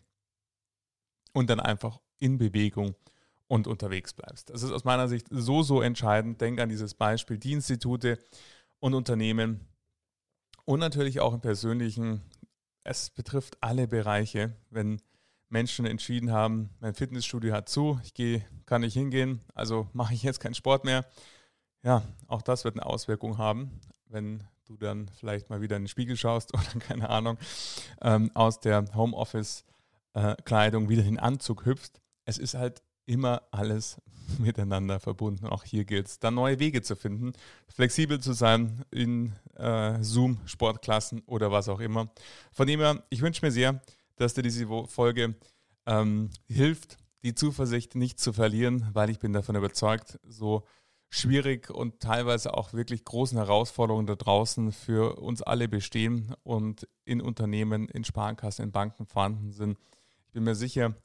und 1.32 1.50
dann 1.50 1.62
einfach 1.62 2.02
in 2.20 2.38
Bewegung 2.38 2.94
und 3.48 3.68
unterwegs 3.68 4.14
bleibst. 4.14 4.50
Das 4.50 4.64
ist 4.64 4.72
aus 4.72 4.84
meiner 4.84 5.08
Sicht 5.08 5.28
so, 5.30 5.64
so 5.64 5.82
entscheidend. 5.82 6.42
Denk 6.42 6.60
an 6.60 6.68
dieses 6.68 6.94
Beispiel, 6.94 7.38
die 7.38 7.54
Institute 7.54 8.20
und 8.80 8.94
Unternehmen 8.94 9.62
und 10.66 10.80
natürlich 10.80 11.20
auch 11.20 11.34
im 11.34 11.42
persönlichen. 11.42 12.22
Es 12.84 13.10
betrifft 13.10 13.58
alle 13.62 13.88
Bereiche, 13.88 14.56
wenn 14.70 15.02
Menschen 15.50 15.86
entschieden 15.86 16.32
haben, 16.32 16.70
mein 16.80 16.94
Fitnessstudio 16.94 17.54
hat 17.54 17.70
zu, 17.70 18.00
ich 18.04 18.14
gehe, 18.14 18.46
kann 18.66 18.82
nicht 18.82 18.94
hingehen, 18.94 19.42
also 19.54 19.88
mache 19.94 20.14
ich 20.14 20.22
jetzt 20.24 20.40
keinen 20.40 20.56
Sport 20.56 20.86
mehr. 20.86 21.06
Ja, 21.84 22.04
auch 22.28 22.42
das 22.42 22.64
wird 22.64 22.76
eine 22.76 22.86
Auswirkung 22.86 23.38
haben, 23.38 23.80
wenn 24.08 24.44
du 24.66 24.76
dann 24.76 25.08
vielleicht 25.20 25.50
mal 25.50 25.62
wieder 25.62 25.78
in 25.78 25.84
den 25.84 25.88
Spiegel 25.88 26.18
schaust 26.18 26.54
oder 26.58 26.80
keine 26.80 27.10
Ahnung, 27.10 27.38
ähm, 28.02 28.32
aus 28.34 28.60
der 28.60 28.86
Homeoffice-Kleidung 28.96 30.90
wieder 30.90 31.04
in 31.04 31.16
den 31.16 31.20
Anzug 31.20 31.66
hüpfst. 31.66 32.02
Es 32.26 32.38
ist 32.38 32.56
halt 32.56 32.82
immer 33.06 33.44
alles 33.52 34.02
miteinander 34.40 35.00
verbunden. 35.00 35.46
Auch 35.48 35.64
hier 35.64 35.86
gilt 35.86 36.08
es, 36.08 36.20
da 36.20 36.32
neue 36.32 36.60
Wege 36.60 36.82
zu 36.82 36.96
finden, 36.96 37.34
flexibel 37.68 38.20
zu 38.20 38.34
sein 38.34 38.84
in 38.92 39.34
äh, 39.56 40.02
Zoom, 40.02 40.40
Sportklassen 40.46 41.22
oder 41.26 41.52
was 41.52 41.70
auch 41.70 41.80
immer. 41.80 42.10
Von 42.52 42.68
dem 42.68 42.80
her, 42.80 43.04
ich 43.10 43.22
wünsche 43.22 43.46
mir 43.46 43.52
sehr, 43.52 43.82
dass 44.16 44.34
dir 44.34 44.42
diese 44.42 44.68
Folge 44.88 45.36
ähm, 45.86 46.30
hilft, 46.48 46.98
die 47.24 47.36
Zuversicht 47.36 47.96
nicht 47.96 48.20
zu 48.20 48.34
verlieren, 48.34 48.88
weil 48.94 49.10
ich 49.10 49.20
bin 49.20 49.34
davon 49.34 49.56
überzeugt, 49.56 50.20
so 50.24 50.64
schwierig 51.10 51.70
und 51.70 52.00
teilweise 52.00 52.54
auch 52.54 52.74
wirklich 52.74 53.06
großen 53.06 53.38
Herausforderungen 53.38 54.06
da 54.06 54.16
draußen 54.16 54.72
für 54.72 55.20
uns 55.20 55.42
alle 55.42 55.68
bestehen 55.68 56.36
und 56.44 56.88
in 57.06 57.22
Unternehmen, 57.22 57.88
in 57.88 58.04
Sparkassen, 58.04 58.66
in 58.66 58.72
Banken 58.72 59.06
vorhanden 59.06 59.52
sind. 59.52 59.78
Ich 60.28 60.34
bin 60.34 60.44
mir 60.44 60.56
sicher, 60.56 60.96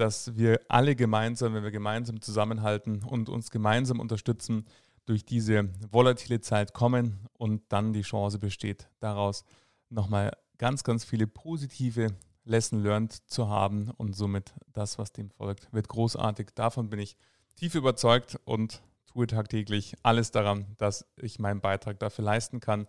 dass 0.00 0.36
wir 0.36 0.60
alle 0.68 0.96
gemeinsam, 0.96 1.52
wenn 1.54 1.62
wir 1.62 1.70
gemeinsam 1.70 2.22
zusammenhalten 2.22 3.04
und 3.04 3.28
uns 3.28 3.50
gemeinsam 3.50 4.00
unterstützen, 4.00 4.66
durch 5.04 5.26
diese 5.26 5.68
volatile 5.90 6.40
Zeit 6.40 6.72
kommen 6.72 7.26
und 7.36 7.62
dann 7.68 7.92
die 7.92 8.02
Chance 8.02 8.38
besteht, 8.38 8.88
daraus 9.00 9.44
nochmal 9.90 10.32
ganz, 10.56 10.84
ganz 10.84 11.04
viele 11.04 11.26
positive 11.26 12.14
Lesson 12.44 12.82
learned 12.82 13.12
zu 13.12 13.48
haben 13.48 13.90
und 13.96 14.16
somit 14.16 14.54
das, 14.72 14.98
was 14.98 15.12
dem 15.12 15.30
folgt, 15.30 15.72
wird 15.72 15.88
großartig. 15.88 16.50
Davon 16.54 16.88
bin 16.88 16.98
ich 16.98 17.16
tief 17.56 17.74
überzeugt 17.74 18.38
und 18.44 18.82
tue 19.06 19.26
tagtäglich 19.26 19.96
alles 20.02 20.30
daran, 20.30 20.66
dass 20.78 21.06
ich 21.16 21.38
meinen 21.38 21.60
Beitrag 21.60 21.98
dafür 21.98 22.24
leisten 22.24 22.60
kann. 22.60 22.86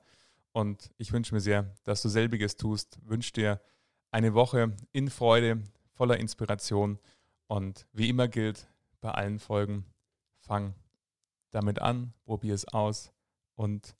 Und 0.53 0.91
ich 0.97 1.11
wünsche 1.11 1.33
mir 1.33 1.41
sehr, 1.41 1.73
dass 1.83 2.01
du 2.01 2.09
selbiges 2.09 2.55
tust. 2.55 2.99
Wünsche 3.03 3.33
dir 3.33 3.61
eine 4.11 4.33
Woche 4.33 4.75
in 4.91 5.09
Freude, 5.09 5.63
voller 6.01 6.19
Inspiration. 6.19 6.97
Und 7.45 7.85
wie 7.93 8.09
immer 8.09 8.27
gilt 8.27 8.67
bei 9.01 9.11
allen 9.11 9.37
Folgen, 9.37 9.85
fang 10.39 10.73
damit 11.51 11.77
an, 11.77 12.11
probier 12.25 12.55
es 12.55 12.67
aus. 12.67 13.13
Und 13.53 13.95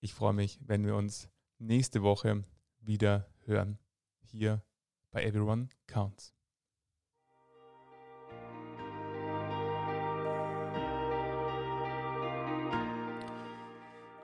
ich 0.00 0.12
freue 0.12 0.34
mich, 0.34 0.58
wenn 0.66 0.84
wir 0.84 0.96
uns 0.96 1.30
nächste 1.58 2.02
Woche 2.02 2.44
wieder 2.80 3.26
hören. 3.46 3.78
Hier 4.20 4.62
bei 5.12 5.24
Everyone 5.24 5.70
Counts. 5.86 6.34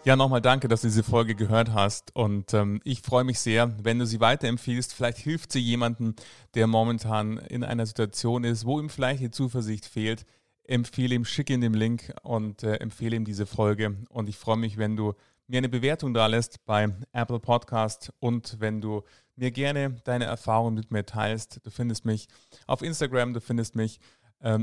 Ja, 0.07 0.15
nochmal 0.15 0.41
danke, 0.41 0.69
dass 0.69 0.83
du 0.83 0.87
diese 0.87 1.03
Folge 1.03 1.35
gehört 1.35 1.73
hast. 1.73 2.15
Und 2.15 2.55
ähm, 2.55 2.81
ich 2.85 3.03
freue 3.03 3.25
mich 3.25 3.41
sehr, 3.41 3.75
wenn 3.83 3.99
du 3.99 4.07
sie 4.07 4.21
weiterempfiehlst. 4.21 4.95
Vielleicht 4.95 5.19
hilft 5.19 5.51
sie 5.51 5.59
jemandem, 5.59 6.15
der 6.55 6.69
momentan 6.69 7.39
in 7.39 7.65
einer 7.65 7.85
Situation 7.87 8.45
ist, 8.45 8.65
wo 8.65 8.79
ihm 8.79 8.89
vielleicht 8.89 9.21
die 9.21 9.33
Zuversicht 9.33 9.85
fehlt. 9.85 10.25
Empfehle 10.63 11.17
ihm, 11.17 11.25
schicke 11.25 11.55
ihm 11.55 11.61
den 11.61 11.75
Link 11.75 12.15
und 12.23 12.63
äh, 12.63 12.77
empfehle 12.77 13.17
ihm 13.17 13.25
diese 13.25 13.47
Folge. 13.47 13.97
Und 14.09 14.29
ich 14.29 14.37
freue 14.37 14.57
mich, 14.57 14.79
wenn 14.79 14.95
du 14.95 15.15
mir 15.49 15.59
eine 15.59 15.69
Bewertung 15.69 16.15
da 16.15 16.29
lässt 16.29 16.65
bei 16.67 16.89
Apple 17.13 17.41
Podcast 17.41 18.13
und 18.21 18.61
wenn 18.61 18.81
du 18.81 19.03
mir 19.35 19.51
gerne 19.51 20.01
deine 20.05 20.27
Erfahrungen 20.27 20.75
mit 20.75 20.93
mir 20.93 21.05
teilst. 21.05 21.61
Du 21.65 21.71
findest 21.71 22.05
mich 22.05 22.29
auf 22.69 22.83
Instagram, 22.83 23.35
du 23.35 23.41
findest 23.41 23.75
mich 23.75 23.99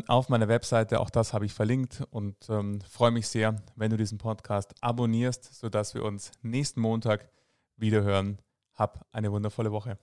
auf 0.08 0.30
meiner 0.30 0.48
Webseite. 0.48 1.00
Auch 1.00 1.10
das 1.10 1.34
habe 1.34 1.46
ich 1.46 1.54
verlinkt 1.54 2.04
und 2.12 2.36
ähm, 2.50 2.80
freue 2.82 3.12
mich 3.12 3.28
sehr, 3.28 3.56
wenn 3.76 3.92
du 3.92 3.98
diesen 3.98 4.18
Podcast 4.18 4.76
abonnierst, 4.82 5.60
sodass 5.60 5.94
wir 5.94 6.04
uns 6.04 6.32
nächsten 6.42 6.80
Montag 6.80 7.30
wieder 7.76 8.04
hören. 8.04 8.40
Hab 8.74 9.06
eine 9.12 9.32
wundervolle 9.32 9.72
Woche. 9.72 9.98